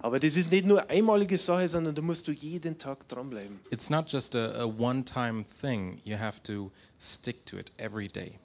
Aber 0.00 0.18
das 0.18 0.36
ist 0.36 0.50
nicht 0.50 0.66
nur 0.66 0.90
einmalige 0.90 1.38
Sache, 1.38 1.68
sondern 1.68 1.94
da 1.94 2.02
musst 2.02 2.26
du 2.26 2.32
jeden 2.32 2.76
Tag 2.76 3.06
dranbleiben. 3.08 3.60
It's 3.70 3.88
not 3.88 4.10
just 4.10 4.34
a, 4.34 4.62
a 4.62 4.66
one-time 4.66 5.44
thing. 5.44 6.00
You 6.04 6.16
have 6.16 6.42
to 6.42 6.72
stick 6.98 7.46
to 7.46 7.56
it 7.56 7.70
every 7.78 8.08
day. 8.08 8.38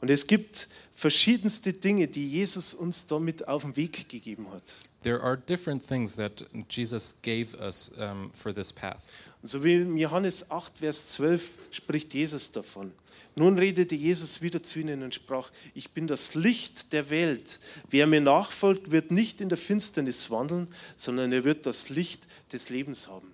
Und 0.00 0.10
es 0.10 0.26
gibt 0.26 0.68
verschiedenste 1.00 1.72
Dinge, 1.72 2.08
die 2.08 2.28
Jesus 2.28 2.74
uns 2.74 3.06
damit 3.06 3.48
auf 3.48 3.62
den 3.62 3.74
Weg 3.74 4.06
gegeben 4.10 4.50
hat. 4.52 4.62
There 5.02 5.22
are 5.22 5.34
different 5.34 5.86
things 5.88 6.14
that 6.16 6.44
Jesus 6.68 7.14
gave 7.22 7.56
us 7.58 7.90
um, 7.96 8.30
for 8.34 8.54
this 8.54 8.70
path. 8.70 9.00
Und 9.40 9.48
so 9.48 9.64
wie 9.64 9.76
in 9.76 9.96
Johannes 9.96 10.50
8, 10.50 10.76
Vers 10.76 11.08
12 11.08 11.48
spricht 11.70 12.12
Jesus 12.12 12.52
davon. 12.52 12.92
Nun 13.34 13.56
redete 13.56 13.94
Jesus 13.94 14.42
wieder 14.42 14.62
zu 14.62 14.80
ihnen 14.80 15.02
und 15.02 15.14
sprach, 15.14 15.50
ich 15.74 15.92
bin 15.92 16.06
das 16.06 16.34
Licht 16.34 16.92
der 16.92 17.08
Welt. 17.08 17.60
Wer 17.88 18.06
mir 18.06 18.20
nachfolgt, 18.20 18.90
wird 18.90 19.10
nicht 19.10 19.40
in 19.40 19.48
der 19.48 19.56
Finsternis 19.56 20.30
wandeln, 20.30 20.68
sondern 20.96 21.32
er 21.32 21.44
wird 21.44 21.64
das 21.64 21.88
Licht 21.88 22.26
des 22.52 22.68
Lebens 22.68 23.08
haben. 23.08 23.32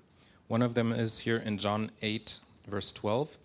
One 0.49 0.65
of 0.65 0.75
them 0.75 0.93
is 0.93 1.27
here 1.27 1.43
in 1.43 1.59
John 1.59 1.91
8, 2.01 2.41
verse 2.71 2.95
12. 2.95 3.37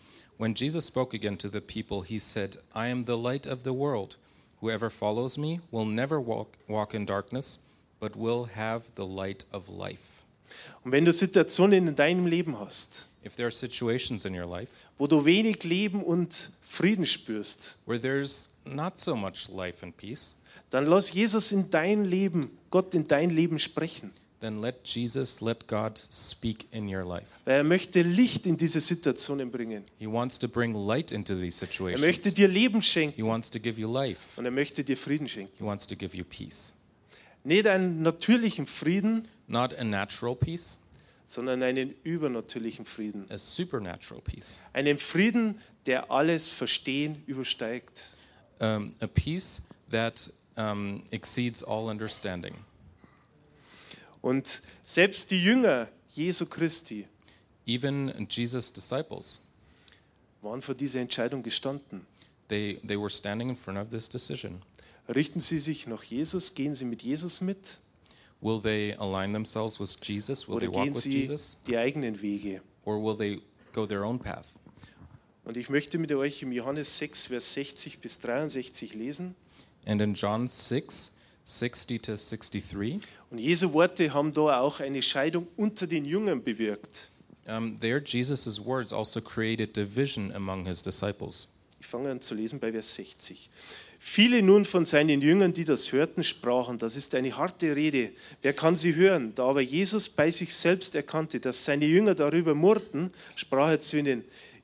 When 0.41 0.55
Jesus 0.55 0.86
spoke 0.86 1.13
again 1.13 1.38
to 1.38 1.50
the 1.50 1.62
people, 1.62 2.01
he 2.01 2.17
said, 2.17 2.57
I 2.74 2.88
am 2.88 3.03
the 3.03 3.15
light 3.15 3.45
of 3.45 3.63
the 3.63 3.74
world. 3.74 4.15
Whoever 4.60 4.89
follows 4.89 5.38
me 5.38 5.60
will 5.69 5.86
never 5.86 6.19
walk, 6.19 6.57
walk 6.67 6.95
in 6.95 7.05
darkness, 7.05 7.60
but 8.00 8.15
will 8.15 8.45
have 8.55 8.86
the 8.95 9.05
light 9.05 9.45
of 9.53 9.69
life. 9.69 10.24
Und 10.83 10.93
wenn 10.93 11.05
du 11.05 11.13
Situationen 11.13 11.88
in 11.88 11.95
deinem 11.95 12.25
Leben 12.25 12.57
hast, 12.57 13.05
If 13.24 13.36
there 13.36 13.45
are 13.45 13.51
situations 13.51 14.25
in 14.25 14.33
your 14.33 14.48
life 14.48 14.71
wo 14.98 15.05
du 15.05 15.25
wenig 15.25 15.63
Leben 15.63 16.01
und 16.01 16.50
Frieden 16.63 17.05
spürst, 17.05 17.75
where 17.86 18.00
there's 18.00 18.50
not 18.65 18.98
so 18.98 19.15
much 19.15 19.48
life 19.48 19.83
and 19.83 19.95
peace, 19.95 20.33
dann 20.71 20.88
lass 20.88 21.13
Jesus 21.13 21.51
in 21.51 21.69
dein 21.69 22.03
Leben, 22.03 22.57
Gott 22.71 22.95
in 22.95 23.07
dein 23.07 23.29
Leben 23.29 23.60
sprechen. 23.60 24.12
Then 24.41 24.60
let 24.60 24.83
Jesus, 24.83 25.39
let 25.39 25.67
God 25.67 25.98
speak 26.10 26.67
in 26.71 26.93
your 26.93 27.05
life. 27.05 27.39
Weil 27.45 27.57
er 27.57 27.63
möchte 27.63 28.01
Licht 28.01 28.45
in 28.45 28.57
diese 28.57 28.79
Situationen 28.81 29.51
bringen. 29.51 29.83
He 30.00 30.07
wants 30.07 30.38
to 30.39 30.48
bring 30.48 30.74
light 30.74 31.12
into 31.12 31.36
these 31.36 31.63
Er 31.63 32.00
möchte 32.00 32.33
dir 32.33 32.48
Leben 32.48 32.81
He 32.81 32.88
schenken 32.88 33.25
wants 33.25 33.50
to 33.51 33.60
give 33.60 33.79
you 33.79 33.91
life. 33.91 34.38
und 34.38 34.45
er 34.45 34.51
möchte 34.51 34.83
dir 34.83 34.98
Frieden 34.98 35.29
schenken. 35.29 35.53
He 35.57 35.63
wants 35.63 35.86
to 35.88 35.95
give 35.95 36.17
you 36.17 36.24
peace. 36.25 36.74
Nicht 37.43 37.67
einen 37.67 38.01
natürlichen 38.01 38.67
Frieden, 38.67 39.27
Not 39.48 39.74
a 39.77 39.83
natural 39.83 40.36
peace, 40.36 40.79
sondern 41.25 41.62
einen 41.63 41.93
übernatürlichen 42.03 42.86
Frieden. 42.86 43.27
a 43.29 43.38
supernatural 43.38 44.21
peace. 44.21 44.63
Einen 44.74 44.98
Frieden, 44.98 45.60
der 45.86 46.10
alles 46.12 46.50
Verstehen 46.51 47.24
übersteigt. 47.27 48.12
Um, 48.60 48.91
a 49.00 49.07
peace 49.07 49.62
that 49.91 50.31
um, 50.55 51.03
exceeds 51.12 51.63
all 51.63 51.89
understanding. 51.89 52.53
Und 54.21 54.61
selbst 54.83 55.31
die 55.31 55.43
Jünger 55.43 55.87
Jesu 56.09 56.45
Christi 56.45 57.07
Even 57.65 58.27
Jesus' 58.29 58.73
disciples, 58.73 59.41
waren 60.41 60.61
vor 60.61 60.75
dieser 60.75 60.99
Entscheidung 60.99 61.43
gestanden. 61.43 62.05
they, 62.47 62.79
they 62.85 62.97
were 62.99 63.09
standing 63.09 63.49
in 63.49 63.55
front 63.55 63.77
of 63.77 63.89
this 63.89 64.09
decision. 64.09 64.61
Richten 65.07 65.39
sie 65.39 65.59
sich 65.59 65.87
nach 65.87 66.03
Jesus? 66.03 66.53
Gehen 66.53 66.75
sie 66.75 66.85
mit 66.85 67.01
Jesus 67.01 67.41
mit? 67.41 67.79
Will 68.41 68.59
they 68.61 68.93
align 68.95 69.33
themselves 69.33 69.79
with 69.79 69.95
Jesus? 70.01 70.47
Will 70.47 70.55
Oder 70.55 70.67
they 70.67 70.75
walk 70.75 70.83
gehen 70.85 70.95
with 70.95 71.03
sie 71.03 71.19
Jesus? 71.19 71.57
die 71.67 71.77
eigenen 71.77 72.21
Wege? 72.21 72.61
Or 72.85 72.99
will 73.01 73.15
they 73.15 73.41
go 73.73 73.85
their 73.85 74.03
own 74.03 74.19
path? 74.19 74.47
Und 75.43 75.57
ich 75.57 75.69
möchte 75.69 75.97
mit 75.97 76.11
euch 76.11 76.41
im 76.41 76.51
Johannes 76.51 76.97
6, 76.97 77.27
Vers 77.27 77.53
60 77.53 77.99
bis 77.99 78.19
63 78.19 78.93
lesen. 78.93 79.35
And 79.85 80.01
in 80.01 80.13
John 80.13 80.47
6, 80.47 81.11
60 81.45 82.01
to 82.01 82.15
63, 82.15 83.00
Und 83.29 83.38
Jesu 83.39 83.74
Worte 83.74 84.13
haben 84.13 84.33
da 84.33 84.60
auch 84.62 84.79
eine 84.79 85.01
Scheidung 85.01 85.48
unter 85.57 85.88
den 85.88 86.05
Jüngern 86.05 86.43
bewirkt. 86.43 87.10
um, 87.48 87.79
there 87.79 88.00
Jesus' 88.00 88.60
words 88.63 88.93
also 88.93 89.19
created 89.19 89.75
division 89.75 90.31
among 90.33 90.65
his 90.65 90.81
disciples. 90.81 91.48
Ich 91.79 91.88
fange 91.88 92.12
an 92.12 92.21
zu 92.21 92.36
lesen 92.36 92.60
bei 92.60 92.71
Vers 92.71 92.93
60. 92.95 93.50
Viele 94.03 94.41
nun 94.41 94.65
von 94.65 94.86
seinen 94.86 95.21
Jüngern, 95.21 95.53
die 95.53 95.63
das 95.63 95.91
hörten, 95.91 96.24
sprachen, 96.24 96.77
das 96.79 96.95
ist 96.95 97.13
eine 97.13 97.36
harte 97.38 97.75
Rede, 97.75 98.12
wer 98.41 98.53
kann 98.53 98.75
sie 98.75 98.95
hören? 98.95 99.33
Da 99.36 99.45
aber 99.45 99.62
Jesus 99.62 100.10
bei 100.10 100.31
sich 100.31 100.53
selbst 100.55 100.95
erkannte, 100.95 101.39
dass 101.39 101.65
seine 101.65 101.86
Jünger 101.86 102.15
darüber 102.15 102.55
murrten, 102.55 103.12
sprach 103.36 103.69
er 103.69 103.81
zu 103.81 104.00
ihnen, 104.00 104.24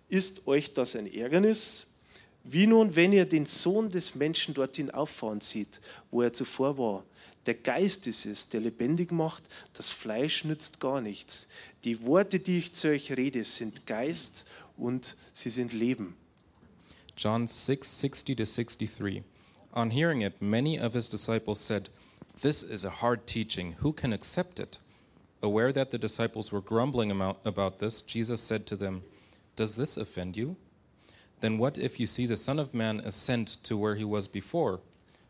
ist 0.09 0.47
euch 0.47 0.73
das 0.73 0.95
ein 0.95 1.11
Ärgernis? 1.11 1.85
Wie 2.49 2.65
nun, 2.65 2.95
wenn 2.95 3.11
ihr 3.11 3.25
den 3.25 3.45
Sohn 3.45 3.89
des 3.89 4.15
Menschen 4.15 4.53
dorthin 4.53 4.89
auffahren 4.89 5.41
sieht, 5.41 5.81
wo 6.11 6.21
er 6.21 6.31
zuvor 6.31 6.77
war? 6.77 7.03
Der 7.45 7.55
Geist 7.55 8.07
ist 8.07 8.25
es, 8.25 8.47
der 8.47 8.61
lebendig 8.61 9.11
macht, 9.11 9.43
das 9.73 9.91
Fleisch 9.91 10.45
nützt 10.45 10.79
gar 10.79 11.01
nichts. 11.01 11.49
Die 11.83 12.05
Worte, 12.05 12.39
die 12.39 12.59
ich 12.59 12.73
zu 12.73 12.87
euch 12.87 13.11
rede, 13.11 13.43
sind 13.43 13.85
Geist 13.85 14.45
und 14.77 15.17
sie 15.33 15.49
sind 15.49 15.73
Leben. 15.73 16.15
John 17.17 17.47
6, 17.47 17.99
60 17.99 18.37
to 18.37 18.45
63. 18.45 19.23
On 19.73 19.89
hearing 19.89 20.21
it, 20.21 20.41
many 20.41 20.79
of 20.79 20.93
his 20.93 21.09
disciples 21.09 21.59
said, 21.59 21.89
This 22.41 22.63
is 22.63 22.85
a 22.85 23.01
hard 23.01 23.27
teaching. 23.27 23.75
Who 23.81 23.91
can 23.91 24.13
accept 24.13 24.59
it? 24.59 24.79
Aware 25.41 25.73
that 25.73 25.91
the 25.91 25.99
disciples 25.99 26.53
were 26.53 26.61
grumbling 26.61 27.11
about 27.11 27.79
this, 27.79 28.01
Jesus 28.01 28.39
said 28.39 28.65
to 28.67 28.77
them, 28.77 29.03
Does 29.57 29.75
this 29.75 29.97
offend 29.97 30.37
you? 30.37 30.55
Then 31.39 31.57
what 31.57 31.77
if 31.77 31.99
you 31.99 32.07
see 32.07 32.25
the 32.25 32.37
Son 32.37 32.59
of 32.59 32.73
Man 32.73 32.99
ascend 32.99 33.63
to 33.63 33.77
where 33.77 33.95
he 33.95 34.03
was 34.03 34.27
before? 34.27 34.79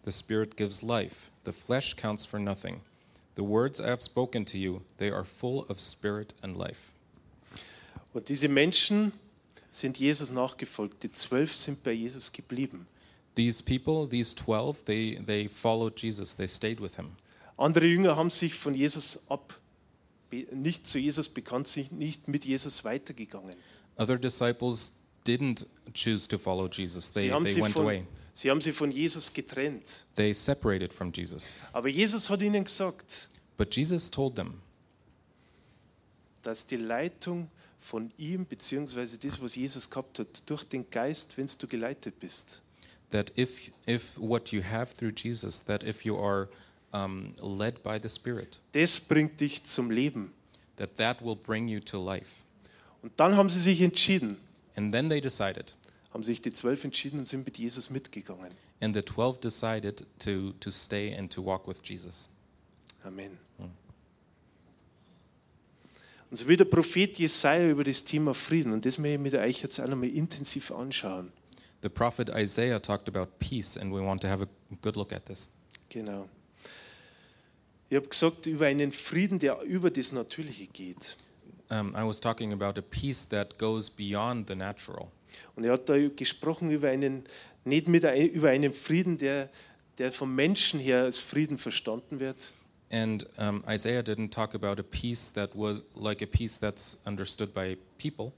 The 0.05 0.11
Spirit 0.11 0.55
gives 0.55 0.81
life, 0.81 1.29
the 1.43 1.51
flesh 1.51 1.93
counts 1.95 2.25
for 2.25 2.39
nothing. 2.39 2.81
The 3.35 3.43
words 3.43 3.79
I 3.79 3.89
have 3.89 4.01
spoken 4.01 4.45
to 4.45 4.57
you, 4.57 4.81
they 4.97 5.11
are 5.11 5.23
full 5.23 5.65
of 5.69 5.79
spirit 5.79 6.33
and 6.41 6.55
life. 6.55 6.93
Und 8.13 8.29
diese 8.29 8.47
Menschen 8.47 9.11
sind 9.69 9.99
Jesus 9.99 10.31
nachgefolgt. 10.31 11.03
Die 11.03 11.11
zwölf 11.11 11.53
sind 11.53 11.83
bei 11.83 11.91
Jesus 11.91 12.31
geblieben. 12.31 12.87
These 13.35 13.61
people, 13.61 14.07
these 14.07 14.33
12, 14.33 14.85
they, 14.85 15.19
they 15.23 15.47
followed 15.47 15.95
Jesus, 15.95 16.33
they 16.33 16.47
stayed 16.47 16.79
with 16.79 16.95
him. 16.95 17.11
Andere 17.57 17.85
Jünger 17.85 18.15
haben 18.15 18.31
sich 18.31 18.55
von 18.55 18.73
Jesus 18.73 19.19
ab, 19.29 19.53
nicht 20.51 20.87
zu 20.87 20.97
Jesus 20.97 21.29
bekannt, 21.29 21.67
sind 21.67 21.91
nicht 21.91 22.27
mit 22.27 22.45
Jesus 22.45 22.83
weitergegangen. 22.83 23.55
Other 23.97 24.17
disciples 24.17 24.93
didn't 25.27 25.65
choose 25.93 26.27
to 26.27 26.37
follow 26.37 26.67
Jesus. 26.67 27.11
They, 27.11 27.21
Sie 27.23 27.31
haben, 27.31 27.45
they 27.45 27.53
sie 27.53 27.61
went 27.61 27.73
von, 27.73 27.83
away. 27.85 28.05
sie 28.33 28.49
haben 28.49 28.61
sie 28.61 28.71
von 28.71 28.91
Jesus 28.91 29.31
getrennt. 29.33 30.05
They 30.15 30.33
separated 30.33 30.93
from 30.93 31.11
Jesus. 31.11 31.53
Aber 31.73 31.89
Jesus 31.89 32.29
hat 32.29 32.41
ihnen 32.41 32.63
gesagt, 32.63 33.29
But 33.57 33.75
Jesus 33.75 34.09
told 34.09 34.35
them 34.35 34.61
dass 36.47 36.65
die 36.65 36.77
Leitung 36.77 37.49
von 37.79 38.09
ihm, 38.17 38.45
beziehungsweise 38.45 39.17
das, 39.17 39.41
was 39.41 39.55
Jesus 39.55 39.89
gehabt 39.89 40.19
hat, 40.19 40.49
durch 40.49 40.63
den 40.63 40.89
Geist, 40.89 41.37
wenn 41.37 41.47
du 41.59 41.67
geleitet 41.67 42.19
bist, 42.21 42.61
that 43.11 43.31
if, 43.37 43.69
if 43.85 44.17
what 44.17 44.51
you 44.51 44.61
have 44.63 44.95
through 44.95 45.11
Jesus, 45.13 45.63
that 45.65 45.83
if 45.83 46.05
you 46.05 46.17
are 46.17 46.47
um, 46.93 47.33
led 47.41 47.83
by 47.83 47.99
the 48.01 48.09
Spirit, 48.09 48.59
das 48.71 48.99
bringt 48.99 49.39
dich 49.41 49.63
zum 49.65 49.91
Leben. 49.91 50.31
that 50.77 50.95
that 50.95 51.21
will 51.21 51.35
bring 51.35 51.67
you 51.67 51.81
to 51.81 52.01
life. 52.03 52.43
Und 53.01 53.11
dann 53.17 53.35
haben 53.35 53.49
sie 53.49 53.59
sich 53.59 53.81
entschieden, 53.81 54.37
And 54.77 54.93
then 54.93 55.09
they 55.09 55.19
decided, 55.19 55.75
haben 56.13 56.23
sich 56.23 56.41
die 56.41 56.53
zwölf 56.53 56.83
entschieden 56.85 57.19
und 57.19 57.27
sind 57.27 57.45
mit 57.45 57.57
Jesus 57.57 57.89
mitgegangen. 57.89 58.53
and 58.79 58.95
the 58.95 59.01
12 59.01 59.39
decided 59.41 60.05
to, 60.19 60.53
to 60.59 60.69
stay 60.69 61.13
and 61.13 61.31
to 61.33 61.43
walk 61.43 61.67
with 61.67 61.81
Jesus. 61.83 62.29
Amen. 63.03 63.37
Und 66.29 66.35
so 66.35 66.47
wie 66.47 66.57
der 66.57 66.65
Prophet 66.65 67.17
Jesaja 67.17 67.69
über 67.69 67.83
das 67.83 68.03
Thema 68.03 68.33
Frieden, 68.33 68.73
und 68.73 68.85
das 68.85 68.97
möchte 68.97 69.15
ich 69.15 69.19
mit 69.19 69.33
euch 69.33 69.61
jetzt 69.61 69.79
auch 69.79 69.87
nochmal 69.87 70.09
intensiv 70.09 70.71
anschauen. 70.71 71.31
The 71.81 71.89
prophet 71.89 72.29
Isaiah 72.29 72.79
talked 72.81 73.07
about 73.07 73.31
peace, 73.39 73.77
and 73.77 73.93
we 73.93 74.01
want 74.03 74.21
to 74.23 74.27
have 74.27 74.43
a 74.43 74.47
good 74.81 74.95
look 74.95 75.13
at 75.13 75.25
this. 75.25 75.49
Genau. 75.89 76.27
Ich 77.89 77.95
habe 77.95 78.07
gesagt, 78.07 78.45
über 78.45 78.65
einen 78.65 78.91
Frieden, 78.91 79.39
der 79.39 79.61
über 79.61 79.89
das 79.89 80.11
Natürliche 80.11 80.67
geht. 80.67 81.15
Um, 81.69 81.93
I 81.95 82.03
was 82.03 82.19
talking 82.19 82.53
about 82.53 82.77
a 82.77 82.81
peace 82.81 83.27
that 83.29 83.57
goes 83.57 83.89
beyond 83.89 84.47
the 84.47 84.55
natural. 84.55 85.11
Und 85.55 85.65
er 85.65 85.73
hat 85.73 85.89
da 85.89 85.97
gesprochen 85.97 86.71
über 86.71 86.89
einen, 86.89 87.25
nicht 87.65 87.87
mit 87.87 88.05
ein, 88.05 88.29
über 88.29 88.49
einen 88.49 88.73
Frieden, 88.73 89.17
der, 89.17 89.49
der 89.97 90.11
vom 90.11 90.33
Menschen 90.33 90.79
her 90.79 91.03
als 91.03 91.19
Frieden 91.19 91.57
verstanden 91.57 92.19
wird, 92.19 92.53
And 92.89 93.25
um, 93.37 93.61
Isaiah 93.67 94.01
didn't 94.01 94.31
talk 94.31 94.53
about 94.53 94.79
a 94.79 94.83
peace 94.83 95.29
that 95.31 95.53
was 95.53 95.81
like 95.93 96.21
a 96.21 96.27
peace 96.27 96.57
that's 96.57 96.97
understood 97.05 97.53
by 97.53 97.77
people. 97.97 98.31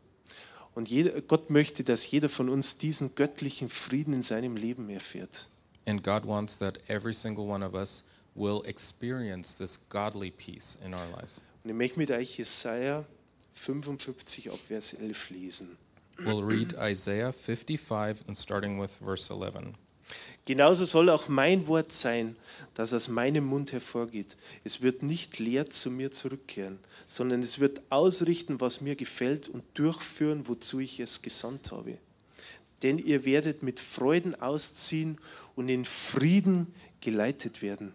Und 0.74 0.90
jeder, 0.90 1.22
Gott 1.22 1.50
möchte, 1.50 1.84
dass 1.84 2.10
jeder 2.10 2.30
von 2.30 2.50
uns 2.50 2.78
diesen 2.78 3.14
göttlichen 3.16 3.70
Frieden 3.70 4.14
in 4.14 4.24
seinem 4.24 4.56
Leben 4.56 4.90
erfährt. 4.90 5.48
And 5.86 6.04
God 6.04 6.26
wants 6.26 6.58
that 6.60 6.80
every 6.88 7.14
single 7.14 7.48
one 7.48 7.64
of 7.64 7.74
us 7.74 8.04
will 8.36 8.64
experience 8.66 9.56
this 9.56 9.80
godly 9.90 10.32
peace 10.32 10.80
in 10.84 10.94
our 10.94 11.06
lives. 11.16 11.42
Und 11.64 11.72
ich 11.72 11.76
möchte 11.76 12.00
mit 12.00 12.10
euch 12.10 12.38
Jesaja 12.38 13.06
55 13.54 14.52
ab 14.52 14.60
Vers 14.68 14.94
11 14.94 15.30
lesen. 15.30 15.78
We'll 16.18 16.44
read 16.44 16.76
Isaiah 16.78 17.32
55 17.32 18.28
and 18.28 18.38
starting 18.38 18.82
with 18.82 18.92
verse 19.02 19.32
11. 19.32 19.74
Genauso 20.46 20.86
soll 20.86 21.10
auch 21.10 21.28
mein 21.28 21.68
Wort 21.68 21.94
sein, 21.94 22.36
das 22.74 22.94
aus 22.94 23.08
meinem 23.08 23.46
Mund 23.46 23.72
hervorgeht. 23.72 24.36
Es 24.64 24.82
wird 24.82 25.04
nicht 25.04 25.38
leer 25.38 25.70
zu 25.70 25.92
mir 25.92 26.12
zurückkehren, 26.12 26.80
sondern 27.08 27.44
es 27.44 27.60
wird 27.60 27.82
ausrichten, 27.90 28.60
was 28.60 28.82
mir 28.82 28.96
gefällt 28.96 29.48
und 29.48 29.64
durchführen, 29.76 30.48
wozu 30.48 30.80
ich 30.80 31.00
es 31.00 31.22
gesandt 31.22 31.72
habe. 31.72 32.00
Denn 32.82 32.98
ihr 32.98 33.26
werdet 33.26 33.62
mit 33.62 33.80
Freuden 33.80 34.34
ausziehen 34.42 35.20
und 35.56 35.70
in 35.70 35.86
Frieden 35.86 36.74
geleitet 37.02 37.62
werden. 37.62 37.94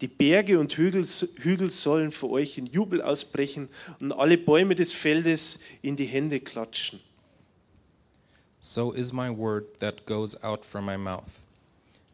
Die 0.00 0.08
Berge 0.08 0.58
und 0.58 0.72
Hügel, 0.76 1.04
Hügel 1.04 1.70
sollen 1.70 2.10
für 2.10 2.28
euch 2.28 2.58
in 2.58 2.66
Jubel 2.66 3.00
ausbrechen 3.00 3.68
und 4.00 4.12
alle 4.12 4.36
Bäume 4.36 4.74
des 4.74 4.92
Feldes 4.92 5.58
in 5.82 5.96
die 5.96 6.06
Hände 6.06 6.40
klatschen. 6.40 7.00
So 8.60 8.92
is 8.92 9.12
my 9.12 9.30
word 9.30 9.78
that 9.80 10.06
goes 10.06 10.42
out 10.42 10.64
from 10.64 10.86
my 10.86 10.96
mouth. 10.96 11.40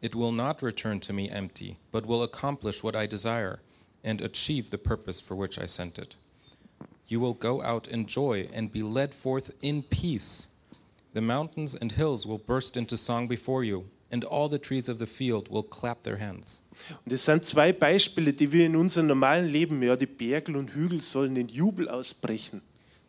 It 0.01 0.15
will 0.15 0.31
not 0.31 0.61
return 0.61 0.99
to 1.01 1.13
me 1.13 1.29
empty, 1.29 1.77
but 1.91 2.05
will 2.05 2.23
accomplish 2.23 2.83
what 2.83 2.95
I 2.95 3.07
desire 3.07 3.59
and 4.03 4.19
achieve 4.21 4.69
the 4.69 4.77
purpose 4.77 5.21
for 5.21 5.35
which 5.35 5.57
I 5.57 5.65
sent 5.65 5.97
it. 5.97 6.15
You 7.07 7.19
will 7.19 7.33
go 7.33 7.61
out 7.61 7.87
in 7.87 8.05
joy 8.05 8.47
and 8.53 8.71
be 8.71 8.83
led 8.83 9.13
forth 9.13 9.51
in 9.61 9.83
peace. 9.83 10.47
The 11.13 11.21
mountains 11.21 11.75
and 11.75 11.91
hills 11.91 12.25
will 12.25 12.37
burst 12.37 12.77
into 12.77 12.97
song 12.97 13.27
before 13.27 13.63
you, 13.63 13.85
and 14.11 14.25
all 14.25 14.49
the 14.49 14.59
trees 14.59 14.89
of 14.89 14.99
the 14.99 15.05
field 15.05 15.49
will 15.49 15.63
clap 15.63 16.03
their 16.03 16.19
hands. 16.19 16.61
Und 17.05 17.11
das 17.11 17.25
sind 17.25 17.45
zwei 17.45 17.71
Beispiele, 17.73 18.33
die 18.33 18.51
wir 18.51 18.65
in 18.65 18.75
unserem 18.75 19.07
normalen 19.07 19.47
Leben, 19.47 19.81
ja, 19.83 19.95
die 19.95 20.05
Berge 20.05 20.57
und 20.57 20.73
Hügel 20.73 21.01
sollen 21.01 21.35
in 21.35 21.47
Jubel 21.47 21.87
ausbrechen. 21.89 22.61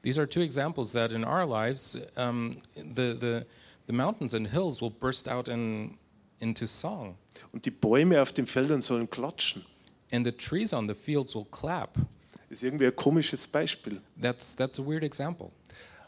These 0.02 0.18
are 0.18 0.28
two 0.28 0.40
examples 0.40 0.92
that 0.92 1.12
in 1.12 1.24
our 1.24 1.46
lives, 1.46 1.96
um, 2.16 2.56
the, 2.74 3.14
the, 3.20 3.40
the 3.86 3.92
mountains 3.92 4.34
and 4.34 4.48
hills 4.50 4.80
will 4.80 4.90
burst 4.90 5.28
out 5.28 5.48
in, 5.48 5.96
into 6.40 6.66
song, 6.66 7.16
Und 7.52 7.64
die 7.64 7.70
Bäume 7.70 8.20
auf 8.20 8.32
den 8.32 8.46
Feldern 8.46 8.82
sollen 8.82 9.08
klatschen. 9.08 9.64
and 10.10 10.26
the 10.26 10.32
trees 10.32 10.72
on 10.74 10.86
the 10.88 10.94
fields 10.94 11.34
will 11.34 11.46
clap. 11.50 11.94
Das 12.48 12.58
ist 12.58 12.62
irgendwie 12.64 12.86
ein 12.86 12.94
komisches 12.96 13.46
Beispiel. 13.46 14.00
That's, 14.20 14.54
that's 14.54 14.78
a 14.78 14.84
weird 14.84 15.02
example. 15.04 15.50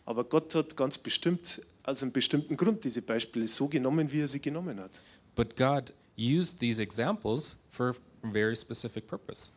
Aber 0.04 0.24
Gott 0.24 0.54
hat 0.54 0.76
ganz 0.76 0.98
bestimmt, 0.98 1.62
aus 1.84 2.02
einem 2.02 2.12
bestimmten 2.12 2.56
Grund, 2.56 2.84
diese 2.84 3.02
Beispiele 3.02 3.46
so 3.46 3.68
genommen, 3.68 4.10
wie 4.10 4.20
er 4.20 4.28
sie 4.28 4.40
genommen 4.40 4.80
hat. 4.80 4.90
But 5.36 5.56
God 5.56 5.92
used 6.18 6.58
these 6.60 6.80
examples 6.82 7.56
for 7.70 7.94
a 8.22 8.30
very 8.32 8.56
specific 8.56 9.06
purpose. 9.06 9.50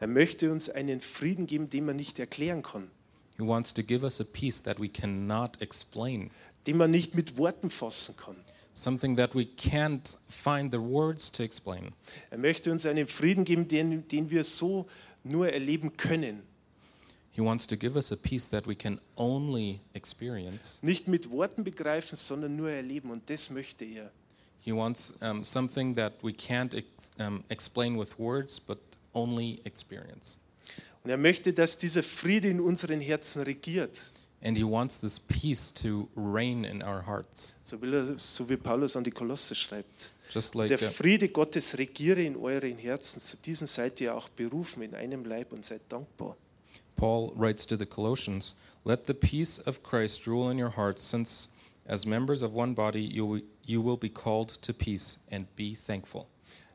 Er 0.00 0.06
möchte 0.08 0.50
uns 0.50 0.68
einen 0.68 1.00
Frieden 1.00 1.46
geben, 1.46 1.68
den 1.68 1.86
man 1.86 1.96
nicht 1.96 2.18
erklären 2.18 2.62
kann, 2.62 2.90
He 3.36 3.42
wants 3.44 3.74
to 3.74 3.82
give 3.82 4.04
us 4.04 4.20
a 4.20 4.24
peace 4.24 4.62
that 4.62 4.80
we 4.80 4.88
cannot 4.88 5.60
explain, 5.60 6.30
den 6.66 6.76
man 6.76 6.90
nicht 6.90 7.14
mit 7.14 7.36
Worten 7.36 7.68
fassen 7.70 8.16
kann. 8.16 8.36
something 8.74 9.16
that 9.16 9.34
we 9.34 9.44
can't 9.44 10.16
find 10.28 10.70
the 10.72 10.80
words 10.80 11.30
to 11.32 11.42
explain. 11.42 11.92
Er 12.30 12.38
möchte 12.38 12.70
uns 12.70 12.86
einen 12.86 13.06
Frieden 13.06 13.44
geben, 13.44 13.68
den, 13.68 14.06
den 14.08 14.30
wir 14.30 14.44
so 14.44 14.86
nur 15.24 15.48
erleben 15.52 15.96
können. 15.96 16.42
Nicht 20.82 21.08
mit 21.08 21.30
Worten 21.30 21.64
begreifen, 21.64 22.16
sondern 22.16 22.56
nur 22.56 22.70
erleben. 22.70 23.10
Und 23.10 23.28
das 23.28 23.50
möchte 23.50 23.84
er. 23.84 24.10
He 24.60 24.72
wants 24.72 25.12
um, 25.20 25.44
something 25.44 25.94
that 25.96 26.14
we 26.22 26.30
can't 26.30 26.74
ex- 26.74 27.10
um, 27.18 27.44
explain 27.48 27.98
with 27.98 28.18
words, 28.18 28.58
but 28.58 28.78
only 29.12 29.60
experience. 29.64 30.38
Und 31.02 31.10
er 31.10 31.18
möchte, 31.18 31.52
dass 31.52 31.76
dieser 31.76 32.02
Friede 32.02 32.48
in 32.48 32.60
unseren 32.60 33.00
Herzen 33.00 33.42
regiert. 33.42 34.10
And 34.42 34.56
He 34.56 34.64
wants 34.64 35.00
this 35.00 35.18
peace 35.18 35.72
to 35.72 36.08
reign 36.16 36.64
in 36.64 36.82
our 36.82 37.04
hearts. 37.06 37.54
So, 37.64 37.80
will 37.80 37.94
er, 37.94 38.18
so 38.18 38.48
wie 38.48 38.56
Paulus 38.56 38.96
an 38.96 39.04
die 39.04 39.10
Kolosse 39.10 39.54
schreibt. 39.54 40.12
Just 40.30 40.54
like 40.54 40.68
Der 40.68 40.80
uh, 40.80 40.92
Friede 40.92 41.28
Gottes 41.28 41.76
regiere 41.76 42.22
in 42.22 42.36
euren 42.36 42.78
Herzen. 42.78 43.20
Zu 43.20 43.36
diesem 43.38 43.66
seid 43.66 44.00
ihr 44.00 44.14
auch 44.14 44.28
berufen 44.30 44.82
in 44.82 44.94
einem 44.94 45.24
Leib 45.24 45.52
und 45.52 45.64
seid 45.64 45.82
dankbar. 45.88 46.36
Paul 46.96 47.32
writes 47.36 47.64
to 47.66 47.76
the 47.76 47.86
Colossians 47.86 48.56
Let 48.84 49.06
the 49.06 49.14
peace 49.14 49.58
of 49.58 49.82
Christ 49.82 50.26
rule 50.26 50.50
in 50.50 50.58
your 50.58 50.70
hearts, 50.76 51.02
since 51.08 51.48
as 51.86 52.04
members 52.06 52.42
of 52.42 52.54
one 52.54 52.74
body 52.74 53.00
you, 53.02 53.26
will- 53.26 53.42
you 53.64 53.82
will 53.82 53.96
be 53.98 54.08
called 54.10 54.60
to 54.62 54.72
peace, 54.72 55.18
and 55.30 55.46
be 55.56 55.74
thankful. 55.74 56.26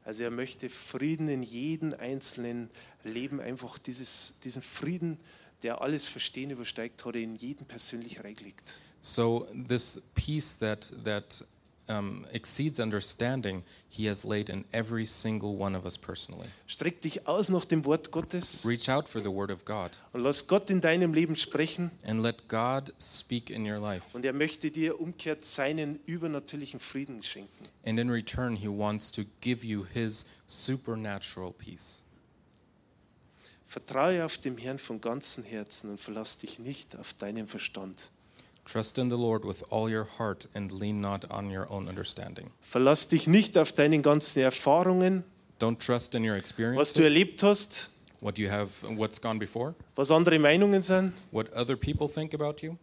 Also 0.05 0.23
er 0.23 0.32
möchte 0.32 0.69
Frieden 0.69 1.27
in 1.29 1.43
jedem 1.43 1.93
einzelnen 1.93 2.69
Leben, 3.03 3.39
einfach 3.39 3.77
dieses, 3.77 4.34
diesen 4.43 4.62
Frieden, 4.63 5.17
der 5.62 5.82
alles 5.82 6.08
Verstehen 6.08 6.49
übersteigt, 6.49 7.05
hat 7.05 7.15
er 7.15 7.21
in 7.21 7.36
jedem 7.36 7.65
persönlich 7.67 8.23
reingelegt. 8.23 8.77
So, 9.01 9.47
this 9.67 10.01
peace 10.15 10.58
that, 10.58 10.91
that 11.03 11.45
um, 11.89 12.25
exceeds 12.32 12.80
understanding, 12.80 13.63
He 13.89 14.08
has 14.08 14.23
laid 14.23 14.49
in 14.49 14.63
every 14.71 15.06
single 15.06 15.58
one 15.58 15.75
of 15.75 15.86
us 15.86 15.97
personally. 15.97 16.47
Streck 16.67 17.02
dich 17.02 17.28
aus 17.28 17.49
nach 17.49 17.65
dem 17.65 17.84
Wort 17.86 18.12
Gottes 18.12 18.65
Reach 18.65 18.89
out 18.89 19.10
for 19.10 19.21
the 19.21 19.30
Word 19.32 19.52
of 19.52 19.65
God 19.65 19.91
und 20.13 20.21
lass 20.21 20.47
Gott 20.47 20.69
in 20.69 20.80
deinem 20.82 21.13
Leben 21.13 21.36
sprechen. 21.36 21.91
and 22.04 22.21
let 22.21 22.47
God 22.47 22.93
speak 23.02 23.49
in 23.49 23.65
your 23.65 23.80
life. 23.80 24.04
Und 24.13 24.23
er 24.25 24.34
möchte 24.34 24.71
dir 24.71 25.02
umkehrt 25.02 25.45
seinen 25.45 25.99
übernatürlichen 26.06 26.80
Frieden 26.80 27.23
schenken. 27.23 27.67
And 27.86 27.99
in 27.99 28.10
return, 28.10 28.56
He 28.56 28.67
wants 28.67 29.12
to 29.12 29.23
give 29.41 29.65
you 29.65 29.86
His 29.93 30.25
supernatural 30.47 31.52
peace. 31.52 32.04
Vertraue 33.67 34.25
auf 34.25 34.38
dem 34.39 34.58
Herrn 34.58 34.80
von 34.80 34.99
ganzem 34.99 35.43
Herzen 35.43 35.91
und 35.91 36.02
verlass 36.02 36.38
dich 36.38 36.58
nicht 36.60 36.95
auf 36.97 37.13
deinen 37.13 37.47
Verstand. 37.47 38.10
Trust 38.71 38.99
in 38.99 39.10
the 39.10 39.17
Lord 39.17 39.43
with 39.43 39.63
all 39.71 39.89
your 39.89 40.05
heart 40.19 40.47
and 40.53 40.71
lean 40.71 41.01
not 41.01 41.25
on 41.32 41.49
your 41.49 41.65
own 41.71 41.88
understanding. 41.88 42.51
Verlass 42.62 43.08
dich 43.08 43.25
nicht 43.25 43.58
auf 43.58 43.71
deine 43.71 43.99
ganzen 44.01 44.41
Erfahrungen, 44.41 45.23
Don't 45.60 45.79
trust 45.79 46.13
in 46.13 46.23
your 46.23 46.36
was 46.36 46.41
experiences, 46.41 46.93
du 46.93 47.01
erlebt 47.01 47.41
hast, 47.41 47.89
what 48.21 48.38
you 48.38 48.49
have, 48.49 48.69
what's 48.95 49.19
gone 49.19 49.39
before, 49.39 49.73
was 49.95 50.12
andere 50.12 50.38
Meinungen 50.38 50.84
sind 50.84 51.13
what 51.32 51.51
other 51.53 51.75
people 51.75 52.08
think 52.08 52.36
about 52.36 52.62
you, 52.62 52.77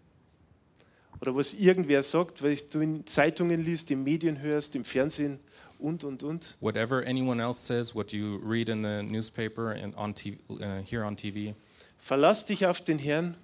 oder 1.20 1.36
was 1.36 1.54
irgendwer 1.54 2.02
sagt, 2.02 2.42
weil 2.42 2.56
du 2.72 2.80
in 2.80 3.06
Zeitungen 3.06 3.64
liest, 3.64 3.88
in 3.92 4.02
Medien 4.02 4.40
hörst, 4.40 4.74
im 4.74 4.84
Fernsehen 4.84 5.38
und, 5.78 6.02
und, 6.02 6.24
und. 6.24 6.56
whatever 6.58 7.04
anyone 7.06 7.40
else 7.40 7.60
says, 7.64 7.94
what 7.94 8.12
you 8.12 8.40
read 8.44 8.68
in 8.68 8.82
the 8.82 9.04
newspaper 9.04 9.70
and 9.70 9.96
on 9.96 10.12
TV, 10.12 10.36
uh, 10.50 10.82
here 10.84 11.04
on 11.04 11.16
TV. 11.16 11.54
Verlass 11.96 12.44
dich 12.44 12.66
auf 12.66 12.80
den 12.80 12.98
Herrn, 12.98 13.36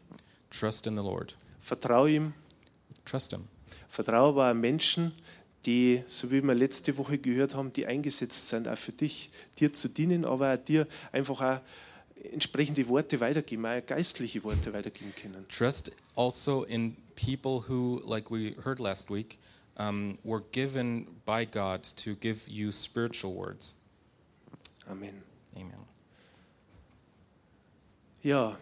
Trust 0.51 0.89
in 0.89 0.97
the 0.97 1.03
Lord. 1.03 1.37
Vertraue 1.63 2.11
ihm, 2.11 2.35
Trust 3.05 3.33
Him. 3.33 3.49
vertraue 3.89 4.29
aber 4.29 4.51
auch 4.51 4.55
Menschen, 4.55 5.13
die, 5.65 6.03
so 6.07 6.31
wie 6.31 6.43
wir 6.43 6.55
letzte 6.55 6.97
Woche 6.99 7.19
gehört 7.19 7.55
haben, 7.55 7.73
die 7.73 7.87
eingesetzt 7.87 8.49
sind, 8.49 8.69
auch 8.69 8.77
für 8.77 8.93
dich, 8.93 9.31
dir 9.59 9.73
zu 9.73 9.89
dienen, 9.89 10.25
aber 10.25 10.55
auch 10.55 10.59
dir 10.59 10.87
einfach 11.13 11.41
auch 11.41 11.61
entsprechende 12.33 12.87
Worte 12.89 13.21
weitergeben, 13.21 13.67
auch 13.67 13.85
geistliche 13.87 14.43
Worte 14.45 14.73
weitergeben 14.73 15.13
können. 15.21 15.47
Trust 15.49 15.93
also 16.15 16.65
in 16.65 16.97
people 17.17 17.65
who, 17.69 18.01
like 18.05 18.31
we 18.31 18.55
heard 18.65 18.79
last 18.79 19.11
week, 19.11 19.39
um, 19.79 20.19
were 20.23 20.43
given 20.53 21.07
by 21.25 21.47
God 21.47 21.83
to 21.97 22.15
give 22.15 22.49
you 22.49 22.71
spiritual 22.71 23.35
words. 23.35 23.75
Amen. 24.89 25.23
Amen. 25.57 25.87
Ja, 28.23 28.57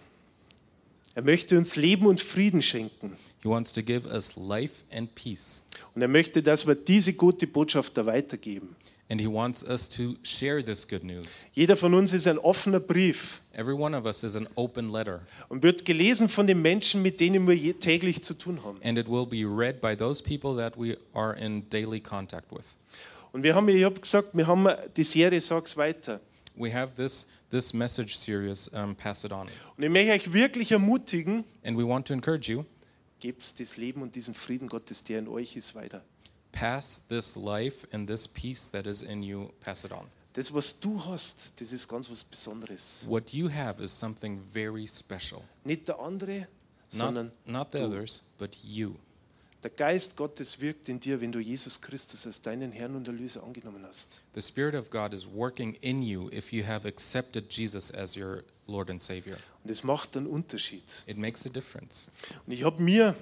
er 1.14 1.22
möchte 1.22 1.56
uns 1.58 1.76
Leben 1.76 2.06
und 2.06 2.20
Frieden 2.20 2.62
schenken. 2.62 3.16
He 3.42 3.48
wants 3.48 3.72
to 3.72 3.82
give 3.82 4.06
us 4.06 4.36
life 4.36 4.84
and 4.92 5.14
peace. 5.14 5.62
Und 5.94 6.02
er 6.02 6.08
möchte, 6.08 6.42
dass 6.42 6.66
wir 6.66 6.74
diese 6.74 7.12
gute 7.14 7.46
Botschaft 7.46 7.96
da 7.96 8.04
weitergeben. 8.06 8.76
And 9.08 9.20
He 9.20 9.26
wants 9.26 9.64
us 9.64 9.88
to 9.88 10.14
share 10.22 10.62
this 10.64 10.86
good 10.86 11.02
news. 11.02 11.44
Jeder 11.52 11.76
von 11.76 11.94
uns 11.94 12.12
ist 12.12 12.28
ein 12.28 12.38
offener 12.38 12.78
Brief 12.78 13.40
Every 13.54 13.74
one 13.74 13.96
of 13.96 14.04
us 14.04 14.22
is 14.22 14.36
an 14.36 14.48
open 14.54 14.92
letter, 14.92 15.22
und 15.48 15.64
wird 15.64 15.84
gelesen 15.84 16.28
von 16.28 16.46
den 16.46 16.62
Menschen, 16.62 17.02
mit 17.02 17.18
denen 17.18 17.48
wir 17.48 17.80
täglich 17.80 18.22
zu 18.22 18.34
tun 18.34 18.62
haben. 18.62 18.78
and 18.84 18.96
it 18.96 19.08
will 19.08 19.26
be 19.26 19.44
read 19.44 19.80
by 19.80 19.96
those 19.96 20.22
people 20.22 20.54
that 20.56 20.78
we 20.78 20.96
are 21.12 21.36
in 21.36 21.68
daily 21.70 21.98
contact 21.98 22.52
with. 22.52 22.76
Und 23.32 23.42
wir 23.42 23.54
haben, 23.56 23.68
ich 23.68 23.82
habe 23.82 23.98
gesagt, 23.98 24.28
wir 24.32 24.46
haben 24.46 24.68
die 24.96 25.04
Serie 25.04 25.40
Sag's 25.40 25.76
weiter. 25.76 26.20
We 26.54 26.72
have 26.72 26.92
this, 26.96 27.26
this 27.50 27.72
message 27.74 28.16
series, 28.16 28.68
um, 28.68 28.94
Pass 28.94 29.24
It 29.24 29.32
On. 29.32 29.46
Und 29.76 29.82
ich 29.84 29.90
möchte 29.90 30.12
euch 30.12 30.32
wirklich 30.32 30.72
ermutigen, 30.72 31.44
And 31.64 31.76
we 31.76 31.86
want 31.86 32.06
to 32.08 32.14
encourage 32.14 32.50
you 32.50 32.64
gebt 33.20 33.60
das 33.60 33.76
Leben 33.76 34.00
und 34.02 34.14
diesen 34.14 34.32
Frieden 34.34 34.66
Gottes, 34.68 35.02
der 35.04 35.18
in 35.18 35.28
euch 35.28 35.54
ist, 35.54 35.74
weiter. 35.74 36.02
pass 36.52 37.02
this 37.08 37.36
life 37.36 37.86
and 37.92 38.08
this 38.08 38.26
peace 38.26 38.70
that 38.70 38.86
is 38.86 39.02
in 39.02 39.22
you, 39.22 39.50
pass 39.60 39.84
it 39.84 39.92
on. 39.92 40.06
Das, 40.32 40.54
was 40.54 40.78
du 40.78 41.04
hast, 41.04 41.52
das 41.60 41.72
ist 41.72 41.86
ganz 41.88 42.08
was 42.10 42.24
Besonderes. 42.24 43.04
What 43.08 43.32
you 43.32 43.50
have 43.50 43.82
is 43.82 43.90
something 43.92 44.40
very 44.52 44.86
special. 44.86 45.42
Nicht 45.64 45.86
der 45.88 45.98
andere, 46.00 46.46
sondern 46.88 47.26
Not, 47.46 47.46
not 47.46 47.68
the 47.72 47.78
du. 47.78 47.84
others, 47.86 48.22
but 48.38 48.56
you. 48.64 48.94
Der 49.62 49.70
Geist 49.70 50.16
Gottes 50.16 50.60
wirkt 50.60 50.88
in 50.88 51.00
dir, 51.00 51.20
wenn 51.20 51.32
du 51.32 51.38
Jesus 51.38 51.80
Christus 51.82 52.26
als 52.26 52.40
deinen 52.40 52.72
Herrn 52.72 52.96
und 52.96 53.06
Erlöser 53.06 53.42
angenommen 53.42 53.84
hast. 53.86 54.22
The 54.34 54.40
Spirit 54.40 54.74
of 54.74 54.88
God 54.88 55.12
is 55.12 55.26
working 55.30 55.74
in 55.82 56.02
you 56.02 56.30
if 56.30 56.50
you 56.52 56.64
have 56.66 56.88
accepted 56.88 57.52
Jesus 57.52 57.92
as 57.92 58.16
your 58.16 58.42
Lord 58.66 58.88
and 58.88 59.02
Savior. 59.02 59.36
Und 59.62 59.70
das 59.70 59.84
macht 59.84 60.16
einen 60.16 60.26
Unterschied. 60.26 60.82
It 61.06 61.18
makes 61.18 61.46
a 61.46 61.50
difference. 61.50 62.10
Und 62.46 62.54
ich 62.54 62.64
habe 62.64 62.82
mir, 62.82 63.14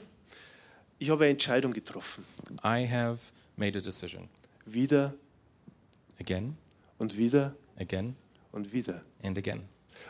ich 1.00 1.10
habe 1.10 1.24
eine 1.24 1.32
Entscheidung 1.32 1.72
getroffen. 1.72 2.24
I 2.64 2.86
have 2.88 3.18
made 3.56 3.76
a 3.76 3.80
decision 3.80 4.28
Wieder 4.64 5.14
again, 6.20 6.56
und 6.98 7.16
wieder 7.16 7.56
again, 7.78 8.14
und 8.52 8.72
wieder. 8.72 9.02
and 9.24 9.36
again. 9.36 9.62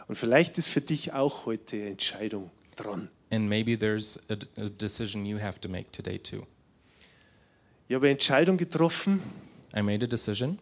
Und 0.09 0.17
vielleicht 0.17 0.59
ist 0.59 0.69
für 0.69 0.83
dich 0.83 1.13
auch 1.15 1.47
heute 1.47 1.77
eine 1.77 1.91
Entscheidung 1.91 2.51
dran. 2.77 3.09
And 3.31 3.49
maybe 3.49 3.77
there's 3.77 4.19
a, 4.31 4.39
a 4.61 4.69
decision 4.69 5.27
you 5.27 5.39
have 5.39 5.61
to 5.61 5.69
make 5.69 5.93
today 5.93 6.19
too. 6.19 6.47
Ich 7.89 7.95
habe 7.95 8.07
eine 8.07 8.13
Entscheidung 8.13 8.57
getroffen. 8.57 9.23
I 9.77 9.83
made 9.83 10.05
a 10.05 10.09
decision. 10.09 10.59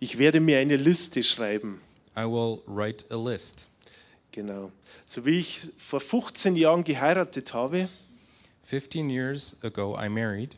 Ich 0.00 0.18
werde 0.18 0.40
mir 0.40 0.58
eine 0.58 0.76
Liste 0.76 1.22
schreiben. 1.22 1.80
I 2.16 2.24
will 2.24 2.62
write 2.66 3.04
a 3.10 3.16
list. 3.16 3.68
Genau. 4.32 4.70
So 5.06 5.24
wie 5.24 5.40
ich 5.40 5.68
vor 5.78 6.00
15 6.00 6.56
Jahren 6.56 6.84
geheiratet 6.84 7.52
habe. 7.54 7.88
15 8.62 9.08
years 9.08 9.56
ago, 9.62 9.96
I 9.98 10.08
married. 10.08 10.56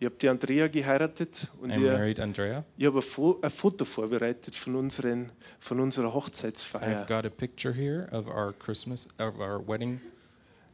Ich 0.00 0.04
habe 0.06 0.16
die 0.20 0.28
Andrea 0.28 0.68
geheiratet 0.68 1.48
und 1.60 1.70
I 1.70 1.78
married 1.78 2.20
Andrea. 2.20 2.64
ich 2.76 2.86
habe 2.86 2.98
ein, 2.98 3.02
Fo 3.02 3.38
ein 3.42 3.50
Foto 3.50 3.84
vorbereitet 3.84 4.54
von, 4.54 4.76
unseren, 4.76 5.32
von 5.58 5.80
unserer 5.80 6.08
I've 6.08 6.14
Hochzeitsfeier. 6.14 7.04
got 7.06 7.24
a 7.24 7.30
picture 7.30 7.74
here 7.74 8.08
of 8.12 8.28
our 8.28 8.52
Christmas, 8.52 9.08
of 9.18 9.40
our 9.40 9.60
wedding. 9.66 10.00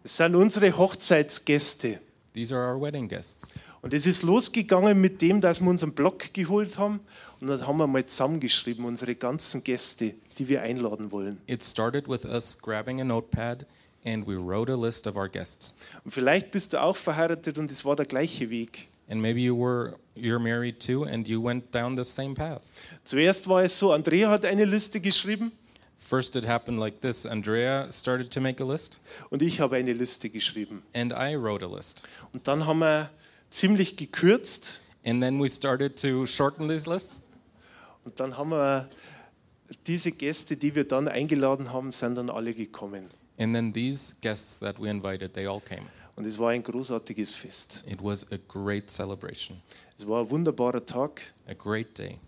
Das 0.05 0.19
sind 0.19 0.35
unsere 0.35 0.77
Hochzeitsgäste. 0.77 1.99
These 2.35 2.55
are 2.55 2.75
our 2.75 2.79
wedding 2.79 3.09
guests. 3.09 3.49
Und 3.81 3.95
es 3.95 4.05
ist 4.05 4.23
losgegangen 4.23 5.01
mit 5.01 5.23
dem, 5.23 5.41
dass 5.41 5.63
wir 5.63 5.71
unseren 5.71 5.95
Blog 5.95 6.35
geholt 6.35 6.77
haben 6.77 7.01
und 7.41 7.49
dann 7.49 7.67
haben 7.67 7.79
wir 7.79 7.87
mal 7.87 8.05
zusammengeschrieben, 8.05 8.85
unsere 8.85 9.15
ganzen 9.15 9.65
Gäste, 9.65 10.13
die 10.37 10.47
wir 10.47 10.61
einladen 10.61 11.11
wollen. 11.11 11.41
It 11.47 11.65
started 11.65 12.07
with 12.07 12.27
us 12.27 12.55
grabbing 12.61 13.01
a 13.01 13.05
notepad 13.05 13.65
and 14.05 14.27
we 14.27 14.37
wrote 14.37 14.71
a 14.71 14.77
list 14.77 15.07
of 15.07 15.17
our 15.17 15.29
guests. 15.29 15.75
Und 16.05 16.11
vielleicht 16.11 16.51
bist 16.51 16.75
du 16.75 16.83
auch 16.83 16.97
verheiratet 16.97 17.57
und 17.57 17.71
es 17.71 17.83
war 17.87 17.97
der 17.97 18.05
gleiche 18.05 18.51
Weg. 18.51 18.89
And 19.09 19.23
maybe 19.23 19.41
you 19.41 19.57
were 19.59 19.97
you're 20.15 20.39
married 20.39 20.81
too 20.81 21.05
and 21.05 21.27
you 21.27 21.43
went 21.43 21.75
down 21.75 21.97
the 21.97 22.05
same 22.05 22.35
path. 22.35 22.61
Zuerst 23.05 23.49
war 23.49 23.65
es 23.65 23.79
so, 23.79 23.91
Andrea 23.93 24.29
hat 24.29 24.45
eine 24.45 24.67
Liste 24.67 25.01
geschrieben 25.01 25.53
First 26.05 26.37
it 26.37 26.45
happened 26.45 26.79
like 26.79 27.01
this. 27.01 27.25
Andrea 27.25 27.91
started 27.91 28.31
to 28.33 28.41
make 28.41 28.63
a 28.63 28.67
list 28.67 29.01
und 29.31 29.41
ich 29.41 29.61
habe 29.61 29.77
eine 29.77 29.95
Liste 29.95 30.29
geschrieben. 30.29 30.83
and 30.95 31.13
I 31.13 31.35
wrote 31.35 31.65
a 31.65 31.69
list. 31.69 32.03
Und 32.35 32.47
dann 32.47 32.67
haben 32.67 32.81
wir 32.81 33.09
ziemlich 33.51 33.97
gekürzt 33.97 34.81
And 35.07 35.23
then 35.23 35.41
we 35.43 35.49
started 35.49 35.97
to 36.03 36.27
shorten 36.27 36.69
these 36.69 36.89
lists. 36.89 37.23
und 38.05 38.21
dann 38.21 38.37
haben 38.37 38.51
wir 38.51 38.89
diese 39.87 40.13
Gäste, 40.13 40.57
die 40.59 40.75
wir 40.75 40.85
dann 40.85 41.09
eingeladen 41.09 41.73
haben, 41.73 41.91
sind 41.91 42.17
dann 42.17 42.29
alle 42.29 42.53
gekommen. 42.55 43.09
And 43.39 43.55
then 43.55 43.73
these 43.73 44.15
guests 44.21 44.59
that 44.59 44.79
we 44.79 44.91
invited, 44.91 45.33
they 45.33 45.47
all 45.47 45.61
came. 45.61 45.87
Und 46.17 46.27
es 46.27 46.39
war 46.39 46.51
ein 46.51 46.63
großartiges 46.63 47.35
Fest. 47.35 47.83
It 47.87 48.03
was 48.03 48.31
a 48.31 48.37
great 48.47 48.91
celebration, 48.91 49.61
Es 49.99 50.07
war 50.07 50.21
ein 50.23 50.31
wunderbarer 50.31 50.85
Tag 50.85 51.23
a 51.49 51.55
great 51.55 51.97
day. 51.99 52.19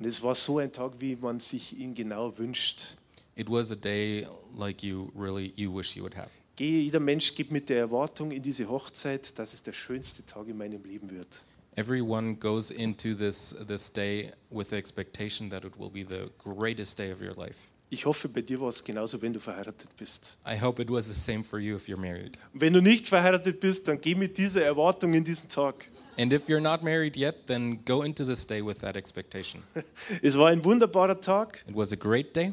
Und 0.00 0.06
es 0.06 0.22
war 0.22 0.34
so 0.34 0.56
ein 0.56 0.72
Tag, 0.72 0.92
wie 0.98 1.14
man 1.14 1.40
sich 1.40 1.78
ihn 1.78 1.92
genau 1.92 2.36
wünscht. 2.38 2.96
It 3.36 3.50
was 3.50 3.70
a 3.70 3.74
day 3.74 4.26
like 4.56 4.82
you 4.82 5.12
really 5.14 5.52
you 5.56 5.70
wish 5.76 5.94
you 5.94 6.02
would 6.02 6.16
have. 6.16 6.30
Gehe, 6.56 6.84
jeder 6.84 7.00
Mensch 7.00 7.34
geht 7.34 7.50
mit 7.50 7.68
der 7.68 7.80
Erwartung 7.80 8.30
in 8.30 8.42
diese 8.42 8.66
Hochzeit, 8.66 9.38
dass 9.38 9.52
es 9.52 9.62
der 9.62 9.74
schönste 9.74 10.24
Tag 10.24 10.48
in 10.48 10.56
meinem 10.56 10.82
Leben 10.84 11.10
wird. 11.10 11.42
Everyone 11.76 12.34
goes 12.34 12.70
into 12.70 13.14
this 13.14 13.54
this 13.68 13.92
day 13.92 14.32
with 14.48 14.70
the 14.70 14.76
expectation 14.76 15.50
that 15.50 15.66
it 15.66 15.78
will 15.78 15.90
be 15.90 16.02
the 16.02 16.30
greatest 16.38 16.98
day 16.98 17.12
of 17.12 17.20
your 17.20 17.34
life. 17.34 17.68
Ich 17.90 18.06
hoffe, 18.06 18.26
bei 18.30 18.40
dir 18.40 18.58
war 18.58 18.70
es 18.70 18.82
genauso, 18.82 19.20
wenn 19.20 19.34
du 19.34 19.40
verheiratet 19.40 19.94
bist. 19.98 20.34
I 20.46 20.58
hope 20.58 20.80
it 20.80 20.90
was 20.90 21.08
the 21.08 21.14
same 21.14 21.44
for 21.44 21.58
you 21.58 21.76
if 21.76 21.88
you're 21.88 22.00
married. 22.00 22.38
Und 22.54 22.62
wenn 22.62 22.72
du 22.72 22.80
nicht 22.80 23.06
verheiratet 23.06 23.60
bist, 23.60 23.86
dann 23.86 24.00
geh 24.00 24.14
mit 24.14 24.38
dieser 24.38 24.64
Erwartung 24.64 25.12
in 25.12 25.24
diesen 25.24 25.50
Tag. 25.50 25.90
And 26.20 26.34
if 26.34 26.48
you're 26.50 26.60
not 26.60 26.82
married 26.82 27.16
yet, 27.16 27.46
then 27.46 27.80
go 27.86 28.02
into 28.02 28.26
this 28.26 28.46
day 28.46 28.60
with 28.60 28.80
that 28.80 28.94
expectation. 28.94 29.62
Es 30.22 30.36
war 30.36 30.48
ein 30.48 30.62
wunderbarer 30.62 31.18
Tag 31.18 31.64
It 31.66 31.74
was 31.74 31.92
a 31.92 31.96
great 31.96 32.36
day, 32.36 32.52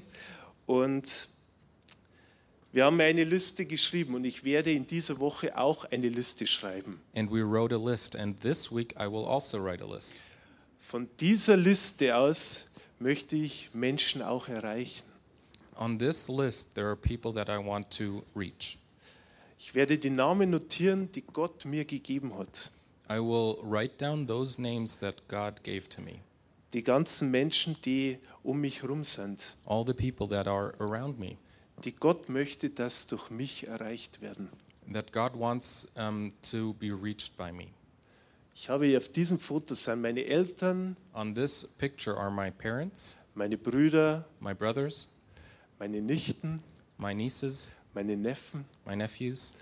und 0.68 1.28
wir 2.72 2.86
haben 2.86 3.02
eine 3.02 3.26
Liste 3.26 3.66
geschrieben 3.66 4.16
und 4.16 4.24
ich 4.24 4.44
werde 4.46 4.72
in 4.72 4.86
dieser 4.86 5.20
Woche 5.20 5.58
auch 5.58 5.84
eine 5.86 6.08
Liste 6.08 6.48
schreiben. 6.48 7.02
and 7.14 7.30
we 7.30 7.42
wrote 7.44 7.76
a 7.76 7.78
list. 7.78 8.16
And 8.16 8.40
this 8.40 8.72
week, 8.72 8.96
I 8.98 9.08
will 9.08 9.26
also 9.26 9.58
write 9.62 9.84
a 9.84 9.88
list. 9.88 10.16
Von 10.80 11.10
dieser 11.20 11.58
Liste 11.58 12.16
aus 12.16 12.66
möchte 13.00 13.36
ich 13.36 13.70
Menschen 13.74 14.22
auch 14.22 14.48
erreichen. 14.48 15.04
On 15.78 16.00
this 16.00 16.30
list, 16.30 16.74
there 16.74 16.88
are 16.88 16.96
people 16.96 17.34
that 17.34 17.50
I 17.50 17.58
want 17.58 17.92
to 17.98 18.24
reach. 18.34 18.78
Ich 19.60 19.76
werde 19.76 19.98
die 19.98 20.10
Namen 20.10 20.52
notieren, 20.52 21.12
die 21.12 21.22
Gott 21.22 21.66
mir 21.66 21.84
gegeben 21.84 22.38
hat. 22.38 22.72
I 23.10 23.20
will 23.20 23.58
write 23.64 23.98
down 23.98 24.28
those 24.28 24.60
names 24.62 24.98
that 25.00 25.28
God 25.28 25.64
gave 25.64 25.88
to 25.90 26.02
me, 26.02 26.22
Die 26.74 26.84
ganzen 26.84 27.32
Menschen, 27.32 27.78
die 27.86 28.18
um 28.44 28.60
mich 28.60 28.82
herum 28.82 29.04
sind, 29.04 29.56
all 29.66 29.86
the 29.86 29.94
people 29.94 30.28
that 30.28 30.48
are 30.48 30.74
around 30.80 31.18
me, 31.18 31.38
die 31.84 31.94
Gott 31.94 32.28
möchte, 32.30 32.70
dass 32.70 33.08
durch 33.08 33.30
mich 33.30 33.68
erreicht 33.68 34.22
werden. 34.22 34.50
that 34.92 35.12
God 35.12 35.36
wants 35.38 35.88
um, 35.98 36.32
to 36.52 36.74
be 36.80 36.92
reached 36.92 37.36
by 37.38 37.52
me. 37.52 37.68
Ich 38.56 38.70
habe 38.70 38.98
auf 38.98 39.10
diesem 39.10 39.38
Foto 39.40 39.76
sind 39.76 40.02
meine 40.02 40.26
Eltern, 40.26 40.98
On 41.14 41.34
this 41.36 41.66
picture 41.78 42.18
are 42.18 42.32
my 42.32 42.50
parents, 42.52 43.16
meine 43.36 43.58
Brüder, 43.58 44.26
my 44.40 44.54
brothers, 44.54 45.08
meine 45.80 46.02
Nichten, 46.02 46.60
my 46.98 47.14
nieces, 47.14 47.72
meine 47.94 48.18
Neffen, 48.18 48.66
my 48.86 48.96
nephews, 48.96 49.54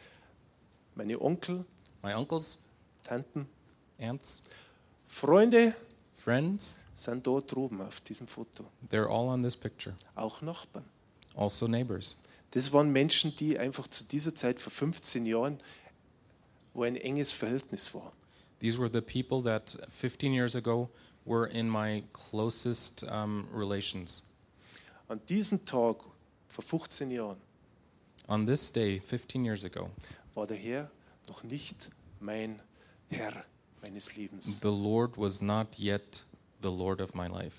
meine 0.96 1.20
Onkel, 1.22 1.66
my 2.02 2.14
uncles, 2.14 2.58
Tanten. 3.06 3.48
aunts, 4.00 4.42
Freunde 5.08 5.74
friends. 6.16 6.78
sind 6.94 7.26
dort 7.26 7.56
oben 7.56 7.82
auf 7.82 8.02
diesem 8.02 8.28
Foto. 8.28 8.66
They're 8.90 9.08
all 9.08 9.30
on 9.30 9.44
this 9.44 9.56
picture. 9.56 9.96
Auch 10.16 10.42
Nachbarn. 10.42 10.86
Also 11.36 11.68
neighbors. 11.68 12.18
Das 12.52 12.72
waren 12.72 12.92
Menschen, 12.92 13.36
die 13.36 13.58
einfach 13.58 13.88
zu 13.88 14.04
dieser 14.06 14.34
Zeit 14.34 14.60
vor 14.60 14.72
15 14.72 15.26
Jahren, 15.26 15.60
wo 16.74 16.84
ein 16.84 16.96
enges 16.96 17.34
Verhältnis 17.34 17.94
war. 17.94 18.12
These 18.60 18.80
were 18.80 18.90
the 18.92 19.02
people 19.02 19.44
that 19.44 19.78
15 19.90 20.34
years 20.34 20.56
ago 20.56 20.90
were 21.26 21.48
in 21.50 21.70
my 21.70 22.04
closest 22.14 23.04
um, 23.04 23.48
relations. 23.54 24.24
An 25.08 25.20
diesem 25.28 25.64
Tag 25.66 25.98
vor 26.48 26.64
15 26.64 27.12
Jahren 27.12 27.38
On 28.28 28.46
this 28.48 28.72
day, 28.72 29.00
15 29.00 29.46
years 29.46 29.64
ago, 29.64 29.92
war 30.34 30.48
der 30.48 30.58
Herr 30.58 30.90
noch 31.28 31.44
nicht 31.44 31.92
mein 32.20 32.60
Herr 33.10 33.46
meines 33.82 34.16
Lebens. 34.16 34.60
the 34.62 34.68
Lord 34.68 35.18
was 35.18 35.42
not 35.42 35.78
yet 35.80 36.24
the 36.62 36.70
Lord 36.70 37.02
of 37.02 37.14
my 37.14 37.28
life. 37.28 37.56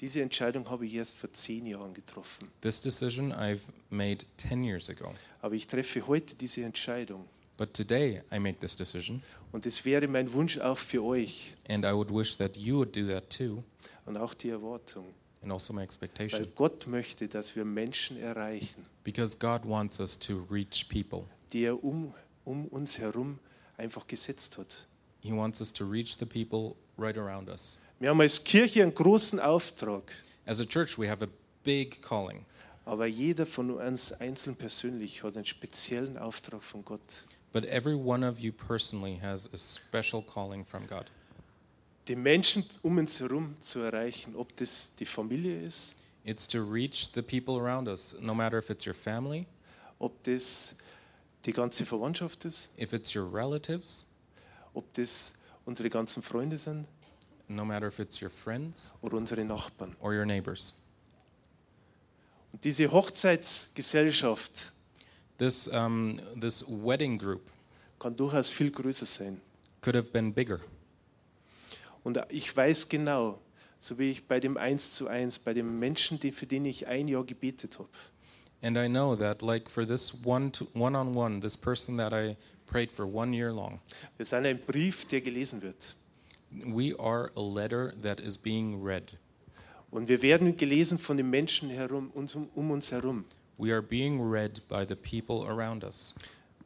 Diese 0.00 0.20
Entscheidung 0.20 0.68
habe 0.68 0.86
ich 0.86 0.94
erst 0.94 1.16
vor 1.16 1.32
zehn 1.32 1.66
Jahren 1.66 1.94
getroffen. 1.94 2.48
This 2.60 2.80
decision 2.80 3.32
I've 3.32 3.60
made 3.90 4.26
10 4.38 4.64
years 4.64 4.90
ago. 4.90 5.14
Aber 5.40 5.54
ich 5.54 5.66
treffe 5.66 6.06
heute 6.06 6.34
diese 6.34 6.62
Entscheidung. 6.64 7.24
But 7.56 7.72
today 7.72 8.20
I 8.32 8.40
make 8.40 8.58
this 8.58 8.74
decision, 8.74 9.22
Und 9.52 9.64
es 9.64 9.84
wäre 9.84 10.08
mein 10.08 10.32
Wunsch 10.32 10.58
auch 10.58 10.76
für 10.78 11.02
euch 11.04 11.54
and 11.68 11.84
I 11.84 11.92
would 11.92 12.10
wish 12.12 12.36
that 12.38 12.56
you 12.56 12.78
would 12.78 12.94
do 12.96 13.06
that 13.06 13.30
too, 13.30 13.62
und 14.06 14.16
auch 14.16 14.34
die 14.34 14.48
Erwartung. 14.50 15.06
and 15.40 15.52
also 15.52 15.72
my 15.72 15.78
Weil 15.78 15.84
expectation. 15.84 16.46
Gott 16.56 16.86
möchte, 16.88 17.28
dass 17.28 17.54
wir 17.54 17.64
Menschen 17.64 18.16
erreichen, 18.18 18.84
Because 19.04 19.36
God 19.38 19.60
wants 19.64 20.00
us 20.00 20.18
to 20.18 20.44
reach 20.50 20.88
people. 20.88 21.26
die 21.52 21.64
er 21.66 21.82
um, 21.84 22.12
um 22.44 22.66
uns 22.66 22.98
herum 22.98 23.38
einfach 23.76 24.06
gesetzt 24.06 24.58
hat. 24.58 24.86
He 25.20 25.32
wants 25.32 25.60
us 25.60 25.72
to 25.72 25.84
reach 25.88 26.16
the 26.18 26.26
people 26.26 26.76
right 26.98 27.16
around 27.16 27.48
us. 27.48 27.78
Wir 28.00 28.10
haben 28.10 28.20
als 28.20 28.42
Kirche 28.44 28.82
einen 28.82 28.94
großen 28.94 29.40
Auftrag, 29.40 30.02
As 30.46 30.60
a 30.60 30.64
church, 30.64 30.98
we 30.98 31.08
have 31.08 31.24
a 31.24 31.28
big 31.62 32.02
calling, 32.02 32.44
aber 32.84 33.06
jeder 33.06 33.46
von 33.46 33.70
uns 33.70 34.12
einzeln 34.12 34.56
persönlich 34.56 35.22
hat 35.22 35.36
einen 35.36 35.46
speziellen 35.46 36.18
Auftrag 36.18 36.62
von 36.62 36.84
Gott. 36.84 37.24
but 37.52 37.64
every 37.64 37.94
one 37.94 38.22
of 38.28 38.38
you 38.40 38.52
personally 38.52 39.18
has 39.22 39.48
a 39.52 39.56
special 39.56 40.20
calling 40.22 40.64
from 40.64 40.86
God. 40.86 41.06
Die 42.08 42.16
Menschen 42.16 42.66
um 42.82 42.98
uns 42.98 43.18
herum 43.20 43.56
zu 43.62 43.78
erreichen, 43.80 44.36
ob 44.36 44.54
das 44.56 44.92
die 44.98 45.06
Familie 45.06 45.62
ist, 45.62 45.96
It's 46.26 46.46
to 46.48 46.58
reach 46.62 47.10
the 47.14 47.22
people 47.22 47.58
around 47.60 47.86
us, 47.88 48.14
no 48.20 48.34
matter 48.34 48.58
if 48.58 48.68
it's 48.70 48.86
your 48.86 48.94
family, 48.94 49.46
ob 49.98 50.22
das 50.24 50.74
die 51.46 51.52
ganze 51.52 51.84
Verwandtschaft 51.86 52.44
ist, 52.44 52.70
if 52.78 52.92
it's 52.92 53.14
your 53.14 53.32
relatives, 53.32 54.06
ob 54.72 54.92
das 54.94 55.34
unsere 55.64 55.90
ganzen 55.90 56.22
Freunde 56.22 56.58
sind 56.58 56.86
no 57.48 57.64
matter 57.64 57.86
if 57.88 57.98
it's 57.98 58.20
your 58.22 58.30
friends 58.30 58.94
oder 59.02 59.16
unsere 59.16 59.44
Nachbarn. 59.44 59.94
or 60.00 60.12
your 60.12 60.24
neighbors. 60.24 60.74
Und 62.52 62.64
diese 62.64 62.90
Hochzeitsgesellschaft 62.90 64.72
This, 65.36 65.66
um, 65.68 66.20
this 66.40 66.64
wedding 66.68 67.18
group 67.18 67.42
kann 67.98 68.16
durchaus 68.16 68.50
viel 68.50 68.70
größer 68.70 69.04
sein. 69.06 69.40
could 69.80 69.96
have 69.96 70.10
been 70.10 70.32
bigger. 70.32 70.60
Und 72.04 72.18
ich 72.28 72.54
weiß 72.56 72.88
genau, 72.88 73.40
so 73.80 73.98
wie 73.98 74.10
ich 74.12 74.26
bei 74.28 74.38
dem 74.40 74.56
Eins 74.56 74.92
zu 74.92 75.08
Eins, 75.08 75.38
bei 75.38 75.52
dem 75.52 75.78
Menschen, 75.80 76.20
die- 76.20 76.30
für 76.32 76.46
den 76.46 76.64
ich 76.66 76.86
ein 76.86 77.08
Jahr 77.08 77.24
gebetet 77.24 77.78
habe, 77.78 77.88
And 78.64 78.78
I 78.78 78.88
know 78.88 79.14
that, 79.16 79.42
like 79.42 79.68
for 79.68 79.84
this 79.84 80.14
one 80.24 80.50
to, 80.52 80.66
one 80.72 80.96
on 80.96 81.12
one, 81.12 81.40
this 81.40 81.54
person 81.54 81.98
that 81.98 82.14
I 82.14 82.38
prayed 82.66 82.90
for 82.90 83.06
one 83.06 83.34
year 83.34 83.52
long, 83.52 83.80
wir 84.16 84.24
sind 84.24 84.46
ein 84.46 84.58
Brief, 84.66 85.06
der 85.06 85.20
gelesen 85.20 85.60
wird. 85.60 85.94
we 86.50 86.94
are 86.98 87.30
a 87.36 87.42
letter 87.42 87.92
that 88.00 88.20
is 88.20 88.38
being 88.38 88.82
read. 88.82 89.18
Und 89.90 90.08
wir 90.08 90.22
werden 90.22 90.56
gelesen 90.56 90.96
von 90.98 91.18
den 91.18 91.28
Menschen 91.28 91.68
herum, 91.68 92.10
uns, 92.14 92.34
um, 92.34 92.48
uns 92.70 92.90
herum, 92.90 93.26
We 93.58 93.70
are 93.70 93.82
being 93.82 94.18
read 94.18 94.62
by 94.66 94.86
the 94.86 94.96
people 94.96 95.46
around 95.46 95.84
us. 95.84 96.14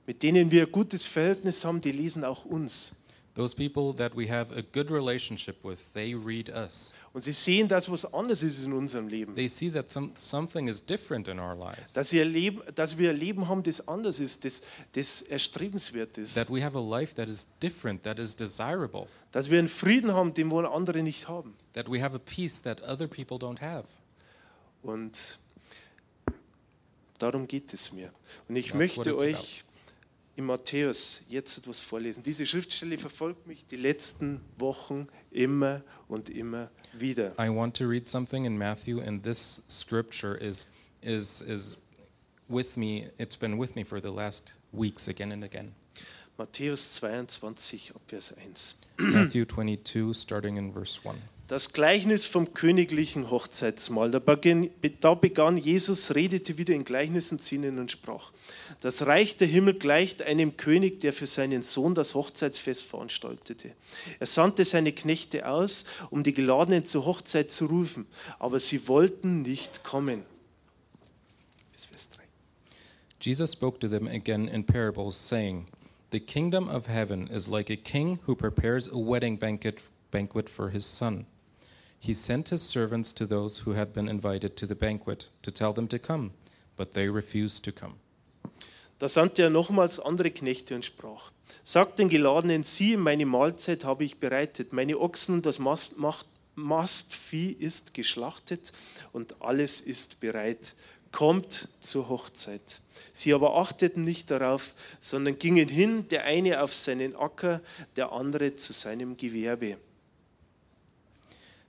mit 0.06 0.22
denen 0.22 0.52
wir 0.52 0.66
ein 0.66 0.72
gutes 0.72 1.04
Verhältnis 1.04 1.64
haben, 1.64 1.80
die 1.80 1.90
lesen 1.90 2.22
auch 2.22 2.44
uns. 2.44 2.94
Those 3.38 3.54
people 3.54 3.92
that 3.98 4.16
we 4.16 4.28
have 4.28 4.50
a 4.50 4.62
good 4.62 4.90
relationship 4.90 5.64
with, 5.64 5.92
they 5.94 6.12
read 6.12 6.50
us. 6.50 6.92
Und 7.12 7.22
sie 7.22 7.32
sehen, 7.32 7.68
dass 7.68 7.88
was 7.88 8.04
anderes 8.12 8.42
ist 8.42 8.64
in 8.64 8.72
unserem 8.72 9.06
Leben. 9.06 9.36
They 9.36 9.46
see 9.46 9.70
that 9.70 9.88
some, 9.88 10.10
something 10.16 10.66
is 10.66 10.84
different 10.84 11.28
in 11.28 11.38
our 11.38 11.54
lives. 11.54 11.92
Dass, 11.92 12.12
ein 12.12 12.28
Leben, 12.32 12.60
dass 12.74 12.98
wir 12.98 13.10
ein 13.10 13.16
Leben 13.16 13.46
haben, 13.46 13.62
das 13.62 13.86
anders 13.86 14.18
ist, 14.18 14.44
das, 14.44 14.60
das 14.92 15.22
erstrebenswert 15.22 16.18
ist. 16.18 16.34
That 16.34 16.50
we 16.50 16.64
have 16.64 16.76
a 16.76 16.80
life 16.80 17.14
that 17.14 17.28
is 17.28 17.46
different, 17.62 18.02
that 18.02 18.18
is 18.18 18.34
desirable. 18.34 19.06
Dass 19.30 19.48
wir 19.48 19.60
einen 19.60 19.68
Frieden 19.68 20.12
haben, 20.12 20.34
den 20.34 20.50
wohl 20.50 20.66
andere 20.66 21.04
nicht 21.04 21.28
haben. 21.28 21.54
That 21.74 21.88
we 21.88 22.02
have 22.02 22.16
a 22.16 22.18
peace 22.18 22.60
that 22.62 22.82
other 22.82 23.06
people 23.06 23.36
don't 23.36 23.60
have. 23.60 23.86
Und 24.82 25.38
darum 27.20 27.46
geht 27.46 27.72
es 27.72 27.92
mir. 27.92 28.10
Und 28.48 28.56
ich 28.56 28.72
That's 28.72 28.78
möchte 28.78 29.16
euch 29.16 29.62
in 30.38 30.44
Matthäus 30.44 31.20
jetzt 31.28 31.58
etwas 31.58 31.80
vorlesen. 31.80 32.22
Diese 32.22 32.46
Schriftstelle 32.46 32.96
verfolgt 32.96 33.48
mich 33.48 33.66
die 33.66 33.76
letzten 33.76 34.40
Wochen 34.56 35.08
immer 35.32 35.82
und 36.06 36.28
immer 36.28 36.70
wieder. 36.92 37.32
I 37.40 37.48
want 37.48 37.76
to 37.78 37.84
read 37.84 38.06
something 38.06 38.44
in 38.44 38.56
Matthew, 38.56 39.00
and 39.00 39.24
this 39.24 39.62
scripture 39.68 40.36
is 40.36 40.66
is 41.02 41.40
is 41.40 41.76
with 42.48 42.76
me. 42.76 43.10
It's 43.18 43.36
been 43.36 43.58
with 43.58 43.74
me 43.74 43.84
for 43.84 44.00
the 44.00 44.12
last 44.12 44.56
weeks, 44.72 45.08
again 45.08 45.32
and 45.32 45.42
again. 45.42 45.74
Matthäus 46.38 47.00
22, 47.00 47.90
ab 47.96 48.02
Vers 48.06 48.32
1. 48.32 49.12
Matthew 49.12 49.44
22, 49.44 50.14
starting 50.14 50.56
in 50.56 50.72
verse 50.72 51.00
one. 51.04 51.18
Das 51.48 51.72
Gleichnis 51.72 52.26
vom 52.26 52.52
königlichen 52.52 53.30
Hochzeitsmahl. 53.30 54.10
Da 54.10 54.18
begann, 55.14 55.56
Jesus, 55.56 56.14
redete 56.14 56.58
wieder 56.58 56.74
in 56.74 56.84
Gleichnissen 56.84 57.38
zu 57.38 57.54
ihnen 57.54 57.78
und 57.78 57.90
sprach: 57.90 58.32
Das 58.82 59.06
Reich 59.06 59.38
der 59.38 59.48
Himmel 59.48 59.72
gleicht 59.72 60.20
einem 60.20 60.58
König, 60.58 61.00
der 61.00 61.14
für 61.14 61.26
seinen 61.26 61.62
Sohn 61.62 61.94
das 61.94 62.14
Hochzeitsfest 62.14 62.82
veranstaltete. 62.82 63.72
Er 64.20 64.26
sandte 64.26 64.66
seine 64.66 64.92
Knechte 64.92 65.48
aus, 65.48 65.86
um 66.10 66.22
die 66.22 66.34
Geladenen 66.34 66.86
zur 66.86 67.06
Hochzeit 67.06 67.50
zu 67.50 67.64
rufen, 67.64 68.06
aber 68.38 68.60
sie 68.60 68.86
wollten 68.86 69.40
nicht 69.40 69.84
kommen. 69.84 70.24
Bis 71.72 71.86
Vers 71.86 72.10
3. 72.10 72.24
Jesus 73.22 73.52
spoke 73.52 73.78
to 73.78 73.88
them 73.88 74.06
again 74.06 74.48
in 74.48 74.64
parables, 74.64 75.16
saying, 75.16 75.66
The 76.10 76.20
kingdom 76.20 76.68
of 76.68 76.88
heaven 76.88 77.26
is 77.28 77.48
like 77.48 77.70
a 77.70 77.76
king 77.76 78.18
who 78.26 78.34
prepares 78.36 78.86
a 78.92 78.96
wedding 78.96 79.38
banquet, 79.38 79.82
banquet 80.10 80.50
for 80.50 80.68
his 80.68 80.84
son. 80.84 81.24
He 82.00 82.14
sent 82.14 82.50
his 82.50 82.62
servants 82.62 83.12
to 83.14 83.26
those 83.26 83.64
who 83.64 83.74
had 83.74 83.92
been 83.92 84.08
invited 84.08 84.56
to 84.56 84.66
the 84.66 84.74
banquet 84.74 85.30
to 85.42 85.50
tell 85.50 85.72
them 85.72 85.88
to 85.88 85.98
come, 85.98 86.30
but 86.76 86.92
they 86.92 87.08
refused 87.08 87.64
to 87.64 87.72
come. 87.72 87.94
Da 88.98 89.08
sandte 89.08 89.42
er 89.42 89.50
nochmals 89.50 90.00
andere 90.00 90.30
Knechte 90.30 90.74
und 90.74 90.84
sprach: 90.84 91.30
Sagt 91.64 91.98
den 91.98 92.08
Geladenen, 92.08 92.64
siehe, 92.64 92.96
meine 92.96 93.26
Mahlzeit 93.26 93.84
habe 93.84 94.04
ich 94.04 94.18
bereitet, 94.18 94.72
meine 94.72 94.98
Ochsen 94.98 95.36
und 95.36 95.46
das 95.46 95.58
Mast, 95.58 95.98
Macht, 95.98 96.26
Mastvieh 96.54 97.52
ist 97.52 97.94
geschlachtet 97.94 98.72
und 99.12 99.40
alles 99.40 99.80
ist 99.80 100.18
bereit. 100.20 100.74
Kommt 101.12 101.68
zur 101.80 102.08
Hochzeit. 102.08 102.80
Sie 103.12 103.32
aber 103.32 103.56
achteten 103.56 104.02
nicht 104.02 104.30
darauf, 104.30 104.74
sondern 105.00 105.38
gingen 105.38 105.68
hin, 105.68 106.06
der 106.08 106.24
eine 106.24 106.62
auf 106.62 106.74
seinen 106.74 107.16
Acker, 107.16 107.60
der 107.96 108.12
andere 108.12 108.56
zu 108.56 108.72
seinem 108.72 109.16
Gewerbe. 109.16 109.78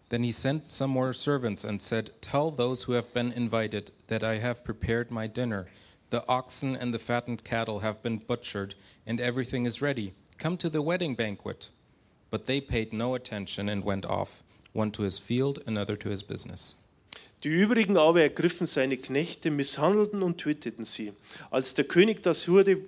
Then 0.10 0.24
he 0.24 0.32
sent 0.32 0.68
some 0.68 0.90
more 0.90 1.14
servants 1.14 1.64
and 1.64 1.80
said, 1.80 2.12
Tell 2.20 2.50
those 2.50 2.84
who 2.84 2.94
have 2.94 3.14
been 3.14 3.32
invited 3.32 3.92
that 4.08 4.24
I 4.24 4.40
have 4.40 4.64
prepared 4.64 5.12
my 5.12 5.28
dinner. 5.28 5.68
The 6.10 6.28
oxen 6.28 6.76
and 6.76 6.92
the 6.92 7.00
fattened 7.00 7.44
cattle 7.44 7.80
have 7.80 8.02
been 8.02 8.18
butchered, 8.18 8.74
and 9.06 9.22
everything 9.22 9.68
is 9.68 9.82
ready. 9.82 10.14
Come 10.40 10.58
to 10.58 10.70
the 10.70 10.82
wedding 10.82 11.14
banquet. 11.14 11.70
But 12.32 12.46
they 12.46 12.60
paid 12.60 12.92
no 12.92 13.14
attention 13.14 13.70
and 13.70 13.84
went 13.84 14.06
off, 14.06 14.44
one 14.74 14.92
to 14.92 15.04
his 15.04 15.20
field, 15.20 15.60
another 15.68 15.96
to 15.98 16.10
his 16.10 16.24
business. 16.24 16.76
Die 17.44 17.50
übrigen 17.50 17.96
aber 17.96 18.22
ergriffen 18.22 18.68
seine 18.68 18.98
Knechte, 18.98 19.50
misshandelten 19.50 20.24
und 20.24 20.40
töteten 20.40 20.84
sie. 20.84 21.14
Als 21.52 21.74
der 21.74 21.86
König 21.86 22.22
das 22.22 22.48
hörte, 22.48 22.80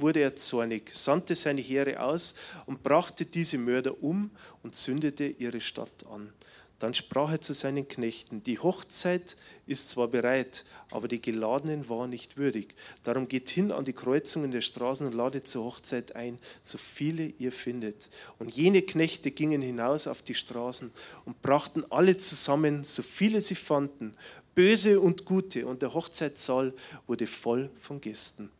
wurde 0.00 0.20
er 0.20 0.34
zornig, 0.34 0.90
sandte 0.92 1.36
seine 1.36 1.60
Heere 1.60 2.00
aus 2.00 2.34
und 2.66 2.82
brachte 2.82 3.24
diese 3.24 3.58
Mörder 3.58 4.02
um 4.02 4.30
und 4.64 4.74
zündete 4.74 5.26
ihre 5.26 5.60
Stadt 5.60 6.04
an. 6.10 6.32
Dann 6.78 6.92
sprach 6.92 7.30
er 7.30 7.40
zu 7.40 7.54
seinen 7.54 7.88
Knechten, 7.88 8.42
die 8.42 8.58
Hochzeit 8.58 9.36
ist 9.66 9.88
zwar 9.88 10.08
bereit, 10.08 10.66
aber 10.90 11.08
die 11.08 11.22
Geladenen 11.22 11.88
waren 11.88 12.10
nicht 12.10 12.36
würdig. 12.36 12.74
Darum 13.02 13.28
geht 13.28 13.48
hin 13.48 13.72
an 13.72 13.86
die 13.86 13.94
Kreuzungen 13.94 14.50
der 14.50 14.60
Straßen 14.60 15.06
und 15.06 15.14
ladet 15.14 15.48
zur 15.48 15.64
Hochzeit 15.64 16.14
ein, 16.16 16.38
so 16.60 16.76
viele 16.76 17.32
ihr 17.38 17.50
findet. 17.50 18.10
Und 18.38 18.54
jene 18.54 18.82
Knechte 18.82 19.30
gingen 19.30 19.62
hinaus 19.62 20.06
auf 20.06 20.20
die 20.20 20.34
Straßen 20.34 20.92
und 21.24 21.40
brachten 21.40 21.84
alle 21.90 22.18
zusammen, 22.18 22.84
so 22.84 23.02
viele 23.02 23.40
sie 23.40 23.54
fanden, 23.54 24.12
böse 24.54 25.00
und 25.00 25.24
gute, 25.24 25.66
und 25.66 25.80
der 25.80 25.94
Hochzeitssaal 25.94 26.74
wurde 27.06 27.26
voll 27.26 27.70
von 27.80 28.02
Gästen. 28.02 28.50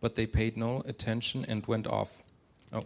But 0.00 0.16
they 0.16 0.26
paid 0.26 0.56
no 0.56 0.80
attention 0.88 1.44
and 1.44 1.66
went 1.68 1.86
off. 1.86 2.10
Oh. 2.72 2.82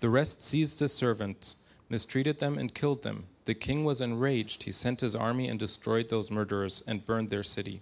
The 0.00 0.08
rest 0.08 0.40
seized 0.42 0.78
the 0.78 0.88
servants, 0.88 1.64
mistreated 1.88 2.38
them, 2.38 2.58
and 2.58 2.74
killed 2.74 3.02
them. 3.02 3.24
The 3.48 3.54
king 3.54 3.82
was 3.82 4.02
enraged. 4.02 4.64
He 4.64 4.72
sent 4.72 5.00
his 5.00 5.16
army 5.16 5.48
and 5.48 5.58
destroyed 5.58 6.10
those 6.10 6.30
murderers 6.30 6.82
and 6.86 7.06
burned 7.06 7.30
their 7.30 7.42
city. 7.42 7.80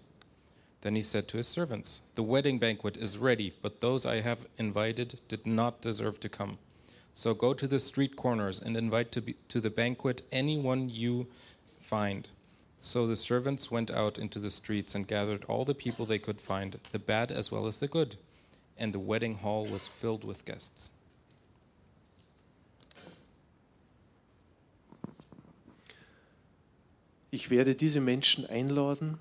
Then 0.83 0.95
he 0.95 1.03
said 1.03 1.27
to 1.27 1.39
his 1.39 1.49
servants, 1.49 2.03
The 2.15 2.23
wedding 2.23 2.61
banquet 2.61 2.97
is 2.97 3.19
ready, 3.19 3.53
but 3.63 3.81
those 3.81 4.07
I 4.07 4.21
have 4.21 4.47
invited 4.59 5.19
did 5.27 5.45
not 5.45 5.81
deserve 5.81 6.21
to 6.21 6.29
come. 6.29 6.59
So 7.13 7.35
go 7.35 7.53
to 7.53 7.67
the 7.67 7.81
street 7.81 8.15
corners 8.15 8.63
and 8.63 8.77
invite 8.77 9.11
to, 9.11 9.21
be, 9.21 9.35
to 9.49 9.61
the 9.61 9.69
banquet 9.69 10.23
anyone 10.31 10.89
you 10.89 11.27
find. 11.81 12.29
So 12.79 13.09
the 13.09 13.17
servants 13.17 13.69
went 13.69 13.91
out 13.91 14.21
into 14.21 14.39
the 14.39 14.53
streets 14.53 14.95
and 14.95 15.09
gathered 15.09 15.45
all 15.49 15.65
the 15.65 15.75
people 15.75 16.07
they 16.07 16.21
could 16.21 16.41
find, 16.41 16.79
the 16.93 17.01
bad 17.01 17.33
as 17.33 17.51
well 17.51 17.67
as 17.67 17.81
the 17.81 17.89
good. 17.89 18.15
And 18.79 18.95
the 18.95 19.01
wedding 19.01 19.35
hall 19.39 19.67
was 19.67 19.89
filled 19.89 20.23
with 20.23 20.45
guests. 20.45 20.91
Ich 27.31 27.51
werde 27.51 27.75
diese 27.75 28.01
Menschen 28.01 28.47
einladen, 28.47 29.19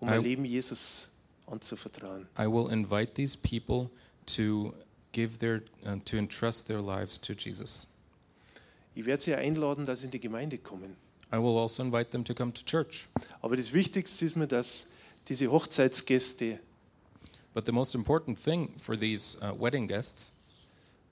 um 0.00 0.08
mein 0.08 0.20
I- 0.20 0.24
Leben 0.24 0.44
Jesus 0.44 1.08
anzuvertrauen. 1.46 2.26
I 2.38 2.46
will 2.46 2.70
invite 2.72 3.14
these 3.14 3.36
people 3.36 3.90
to 4.36 4.72
give 5.12 5.38
their 5.38 5.62
uh, 5.86 5.96
to 6.04 6.16
entrust 6.16 6.66
their 6.66 6.80
lives 6.80 7.20
to 7.20 7.32
Jesus. 7.34 7.88
Ich 8.94 9.06
werde 9.06 9.22
sie 9.22 9.34
einladen, 9.34 9.86
dass 9.86 10.00
sie 10.00 10.06
in 10.06 10.10
die 10.10 10.20
Gemeinde 10.20 10.58
kommen. 10.58 10.96
I 11.32 11.36
will 11.36 11.58
also 11.58 11.82
invite 11.82 12.10
them 12.10 12.24
to 12.24 12.34
come 12.34 12.52
to 12.52 12.62
church. 12.64 13.06
Aber 13.42 13.56
das 13.56 13.72
Wichtigste 13.72 14.24
ist 14.24 14.34
mir, 14.36 14.46
dass 14.46 14.86
diese 15.28 15.50
Hochzeitsgäste, 15.50 16.58
But 17.54 17.66
the 17.66 17.72
most 17.72 17.94
important 17.94 18.38
thing 18.42 18.74
for 18.78 18.98
these 18.98 19.36
uh, 19.42 19.52
wedding 19.58 19.86
guests 19.86 20.30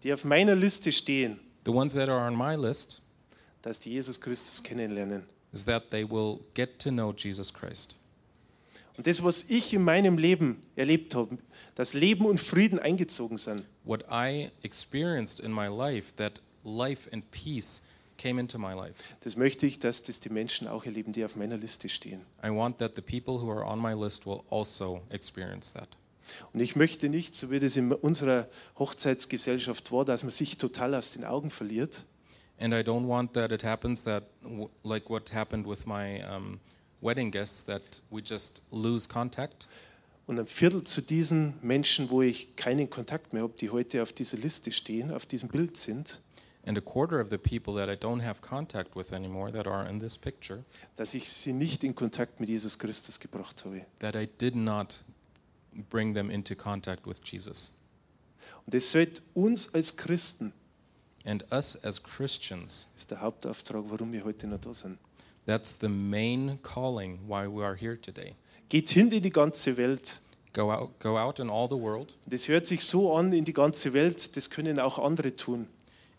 die 0.02 0.12
auf 0.12 0.24
meiner 0.24 0.54
Liste 0.54 0.92
stehen, 0.92 1.38
The 1.64 1.72
ones 1.72 1.94
that 1.94 2.08
are 2.08 2.26
on 2.26 2.36
my 2.36 2.54
list 2.54 3.02
dass 3.62 3.78
die 3.80 3.90
Jesus 3.90 4.20
Christus 4.20 4.62
kennenlernen. 4.62 5.24
is 5.52 5.64
that 5.64 5.90
they 5.90 6.08
will 6.08 6.40
get 6.54 6.78
to 6.78 6.90
know 6.90 7.12
Jesus 7.16 7.52
Christ. 7.52 7.96
Und 8.96 9.06
das, 9.06 9.22
was 9.22 9.44
ich 9.48 9.72
in 9.74 9.82
meinem 9.82 10.16
Leben 10.18 10.62
erlebt 10.74 11.14
habe, 11.14 11.38
dass 11.74 11.92
Leben 11.92 12.24
und 12.26 12.40
Frieden 12.40 12.78
eingezogen 12.78 13.36
sind, 13.36 13.64
What 13.84 14.04
I 14.10 14.50
experienced 14.62 15.38
in 15.40 15.52
my 15.52 15.66
life, 15.68 16.14
that 16.16 16.40
life 16.64 17.08
and 17.12 17.30
peace 17.30 17.82
came 18.18 18.40
into 18.40 18.58
my 18.58 18.72
life. 18.72 18.94
das 19.20 19.36
möchte 19.36 19.66
ich, 19.66 19.78
dass 19.78 20.02
das 20.02 20.20
die 20.20 20.30
Menschen 20.30 20.66
auch 20.66 20.84
erleben, 20.86 21.12
die 21.12 21.24
auf 21.24 21.36
meiner 21.36 21.56
Liste 21.58 21.88
stehen. 21.88 22.22
I 22.42 22.48
want 22.48 22.78
that 22.78 22.92
the 22.96 23.02
people 23.02 23.40
who 23.42 23.50
are 23.50 23.64
on 23.64 23.80
my 23.80 23.92
list 23.92 24.26
will 24.26 24.40
also 24.50 25.02
experience 25.10 25.72
that. 25.74 25.88
Und 26.52 26.60
ich 26.60 26.74
möchte 26.74 27.08
nicht, 27.08 27.36
so 27.36 27.50
wie 27.50 27.60
das 27.60 27.76
in 27.76 27.92
unserer 27.92 28.48
Hochzeitsgesellschaft 28.78 29.92
war, 29.92 30.04
dass 30.04 30.22
man 30.22 30.32
sich 30.32 30.58
total 30.58 30.94
aus 30.94 31.12
den 31.12 31.24
Augen 31.24 31.50
verliert, 31.50 32.04
And 32.58 32.72
I 32.72 32.82
don't 32.82 33.06
want 33.06 33.34
that 33.34 33.52
it 33.52 33.62
happens 33.62 34.04
that, 34.04 34.24
like 34.82 35.10
what 35.10 35.30
happened 35.30 35.66
with 35.66 35.86
my 35.86 36.22
um, 36.22 36.58
wedding 37.02 37.30
guests, 37.30 37.62
that 37.64 38.00
we 38.10 38.22
just 38.22 38.62
lose 38.70 39.06
contact. 39.06 39.68
Und 40.26 40.38
ein 40.40 40.46
Viertel 40.46 40.82
zu 40.82 41.02
diesen 41.02 41.54
Menschen, 41.62 42.10
wo 42.10 42.22
ich 42.22 42.56
keinen 42.56 42.90
Kontakt 42.90 43.32
mehr 43.32 43.42
habe, 43.42 43.54
die 43.60 43.70
heute 43.70 44.02
auf 44.02 44.12
dieser 44.12 44.38
Liste 44.38 44.72
stehen, 44.72 45.12
auf 45.12 45.26
diesem 45.26 45.48
Bild 45.48 45.76
sind, 45.76 46.20
And 46.68 46.76
a 46.76 46.80
quarter 46.80 47.20
of 47.20 47.28
the 47.30 47.38
people 47.38 47.74
that 47.74 47.88
I 47.88 47.92
don't 47.94 48.24
have 48.24 48.40
contact 48.40 48.96
with 48.96 49.12
anymore 49.12 49.52
that 49.52 49.68
are 49.68 49.88
in 49.88 50.00
this 50.00 50.18
picture, 50.18 50.64
dass 50.96 51.14
ich 51.14 51.30
sie 51.30 51.52
nicht 51.52 51.84
in 51.84 51.94
Kontakt 51.94 52.40
mit 52.40 52.48
Jesus 52.48 52.76
Christus 52.76 53.20
gebracht 53.20 53.64
habe. 53.64 53.86
that 54.00 54.16
I 54.16 54.26
did 54.40 54.56
not 54.56 55.04
bring 55.90 56.12
them 56.12 56.28
into 56.28 56.56
contact 56.56 57.06
with 57.06 57.20
Jesus. 57.24 57.72
Und 58.64 58.74
das 58.74 58.90
sollte 58.90 59.22
uns 59.34 59.72
als 59.74 59.96
Christen, 59.96 60.52
And 61.26 61.44
us 61.52 61.76
as 61.84 62.00
Christians, 62.02 62.86
ist 62.96 63.10
der 63.10 63.20
Hauptauftrag, 63.20 63.84
warum 63.88 64.12
wir 64.12 64.24
heute 64.24 64.46
noch 64.46 64.60
da 64.60 64.72
sind. 64.72 64.98
that's 65.44 65.76
the 65.80 65.88
main 65.88 66.58
calling 66.62 67.18
why 67.26 67.46
we 67.46 67.64
are 67.64 67.76
here 67.76 68.00
today. 68.00 68.36
Geht 68.68 68.90
hin 68.90 69.10
in 69.10 69.22
die 69.22 69.30
ganze 69.30 69.76
Welt. 69.76 70.20
Go 70.52 70.70
out, 70.72 70.98
go 71.00 71.18
out 71.18 71.38
in 71.38 71.50
all 71.50 71.68
the 71.68 71.76
world. 71.76 72.14
Das 72.26 72.48
hört 72.48 72.66
sich 72.66 72.84
so 72.84 73.14
an 73.14 73.32
in 73.32 73.44
die 73.44 73.52
ganze 73.52 73.92
Welt, 73.92 74.36
das 74.36 74.48
können 74.50 74.78
auch 74.78 74.98
andere 74.98 75.34
tun. 75.34 75.68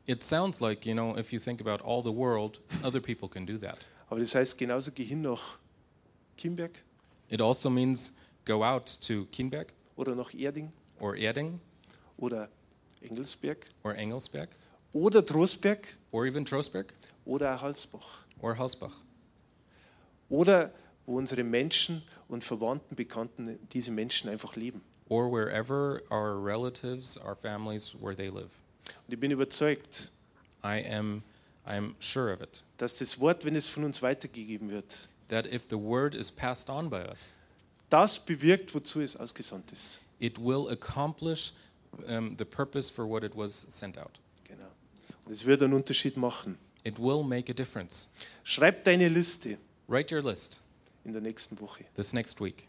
It 0.05 0.23
sounds 0.23 0.59
like, 0.59 0.85
you 0.85 0.93
know, 0.93 1.17
if 1.17 1.33
you 1.33 1.39
think 1.39 1.59
about 1.59 1.83
all 1.83 2.03
the 2.03 2.15
world, 2.15 2.61
other 2.83 3.01
people 3.01 3.27
can 3.27 3.45
do 3.45 3.57
that. 3.57 3.77
Aber 4.09 4.19
das 4.19 4.35
heißt 4.35 4.57
genauso, 4.57 4.91
geh 4.91 5.03
hin 5.03 5.21
nach 5.21 5.57
Kimberg 6.37 6.83
It 7.29 7.41
also 7.41 7.69
means 7.69 8.13
go 8.45 8.63
out 8.63 8.85
to 9.01 9.25
Kienberg 9.31 9.73
oder 9.97 10.15
nach 10.15 10.33
Erding 10.33 10.71
or 10.99 11.15
Erding 11.15 11.59
oder 12.17 12.49
Engelsberg 13.01 13.67
or 13.83 13.95
Engelsberg 13.95 14.49
oder 14.97 15.25
Trostberg 15.25 15.95
or 16.11 16.25
even 16.25 16.45
Trostberg 16.45 16.93
oder 17.25 17.61
Halsbach. 17.61 18.25
or 18.41 18.57
Hausbach. 18.57 18.93
Oder 20.29 20.71
wo 21.05 21.17
unsere 21.17 21.43
Menschen 21.43 22.01
und 22.27 22.43
Verwandten, 22.43 22.95
Bekannten 22.95 23.57
diese 23.71 23.91
Menschen 23.91 24.29
einfach 24.29 24.55
leben. 24.55 24.81
or 25.09 25.31
wherever 25.31 26.01
our 26.11 26.35
relatives, 26.43 27.17
our 27.17 27.35
families, 27.35 27.95
where 28.01 28.13
they 28.15 28.27
live. 28.27 28.49
Und 29.07 29.13
ich 29.13 29.19
bin 29.19 29.31
überzeugt, 29.31 30.11
I 30.63 30.83
am, 30.89 31.23
I 31.65 31.75
am 31.77 31.95
sure 31.99 32.33
of 32.33 32.41
it. 32.41 32.63
dass 32.77 32.97
das 32.97 33.17
Wort, 33.19 33.45
wenn 33.45 33.55
es 33.55 33.69
von 33.69 33.83
uns 33.85 34.01
weitergegeben 34.01 34.69
wird, 34.69 35.07
That 35.29 35.45
if 35.45 35.65
the 35.69 35.77
word 35.77 36.13
is 36.15 36.31
passed 36.31 36.69
on 36.69 36.89
by 36.89 37.03
us, 37.09 37.33
das 37.89 38.19
bewirkt, 38.19 38.73
wozu 38.75 38.99
es 39.01 39.15
ausgesandt 39.15 39.71
ist. 39.71 39.99
it 40.19 40.37
will 40.39 40.67
accomplish 40.69 41.53
um, 42.07 42.35
the 42.37 42.45
purpose 42.45 42.91
for 42.93 43.05
what 43.07 43.23
it 43.23 43.35
was 43.35 43.65
sent 43.69 43.97
out. 43.97 44.19
Es 45.29 45.45
wird 45.45 45.61
einen 45.61 45.73
Unterschied 45.73 46.15
machen. 46.15 46.57
It 46.83 46.99
will 46.99 47.23
make 47.23 47.51
a 47.51 47.55
difference. 47.55 48.09
Schreib 48.43 48.83
deine 48.85 49.09
Liste 49.09 49.57
Write 49.87 50.15
your 50.15 50.21
list 50.21 50.63
in 51.03 51.13
der 51.13 51.21
nächsten 51.21 51.59
Woche. 51.59 51.85
this 51.95 52.13
next 52.13 52.41
week. 52.41 52.67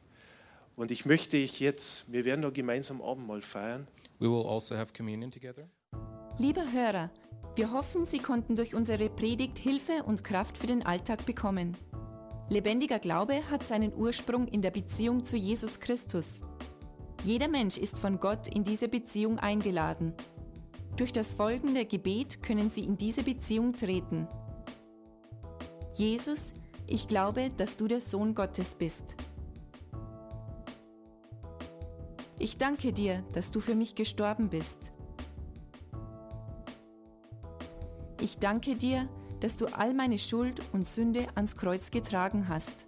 Und 0.76 0.90
ich 0.90 1.04
möchte 1.06 1.36
ich 1.36 1.58
jetzt, 1.60 2.04
wir 2.10 2.24
werden 2.24 2.42
da 2.42 2.50
gemeinsam 2.50 3.02
Abendmahl 3.02 3.42
feiern. 3.42 3.86
We 4.18 4.28
will 4.28 4.46
also 4.46 4.76
have 4.76 4.92
communion 4.92 5.30
together. 5.30 5.68
Lieber 6.38 6.70
Hörer, 6.72 7.10
wir 7.56 7.72
hoffen, 7.72 8.06
Sie 8.06 8.20
konnten 8.20 8.54
durch 8.54 8.74
unsere 8.74 9.08
Predigt 9.10 9.58
Hilfe 9.58 10.04
und 10.04 10.22
Kraft 10.22 10.56
für 10.58 10.66
den 10.68 10.86
Alltag 10.86 11.26
bekommen. 11.26 11.76
Lebendiger 12.48 12.98
Glaube 12.98 13.42
hat 13.50 13.66
seinen 13.66 13.92
Ursprung 13.92 14.46
in 14.48 14.62
der 14.62 14.70
Beziehung 14.70 15.24
zu 15.24 15.36
Jesus 15.36 15.80
Christus. 15.80 16.40
Jeder 17.24 17.48
Mensch 17.48 17.76
ist 17.76 17.98
von 17.98 18.20
Gott 18.20 18.52
in 18.54 18.62
diese 18.62 18.88
Beziehung 18.88 19.38
eingeladen. 19.40 20.14
Durch 20.98 21.12
das 21.12 21.32
folgende 21.32 21.86
Gebet 21.86 22.42
können 22.42 22.70
Sie 22.70 22.82
in 22.82 22.96
diese 22.96 23.22
Beziehung 23.22 23.76
treten. 23.76 24.26
Jesus, 25.94 26.54
ich 26.88 27.06
glaube, 27.06 27.50
dass 27.56 27.76
du 27.76 27.86
der 27.86 28.00
Sohn 28.00 28.34
Gottes 28.34 28.74
bist. 28.74 29.16
Ich 32.40 32.58
danke 32.58 32.92
dir, 32.92 33.22
dass 33.32 33.52
du 33.52 33.60
für 33.60 33.76
mich 33.76 33.94
gestorben 33.94 34.48
bist. 34.48 34.92
Ich 38.20 38.38
danke 38.38 38.74
dir, 38.74 39.08
dass 39.38 39.56
du 39.56 39.66
all 39.66 39.94
meine 39.94 40.18
Schuld 40.18 40.60
und 40.72 40.84
Sünde 40.84 41.28
ans 41.36 41.56
Kreuz 41.56 41.92
getragen 41.92 42.48
hast. 42.48 42.87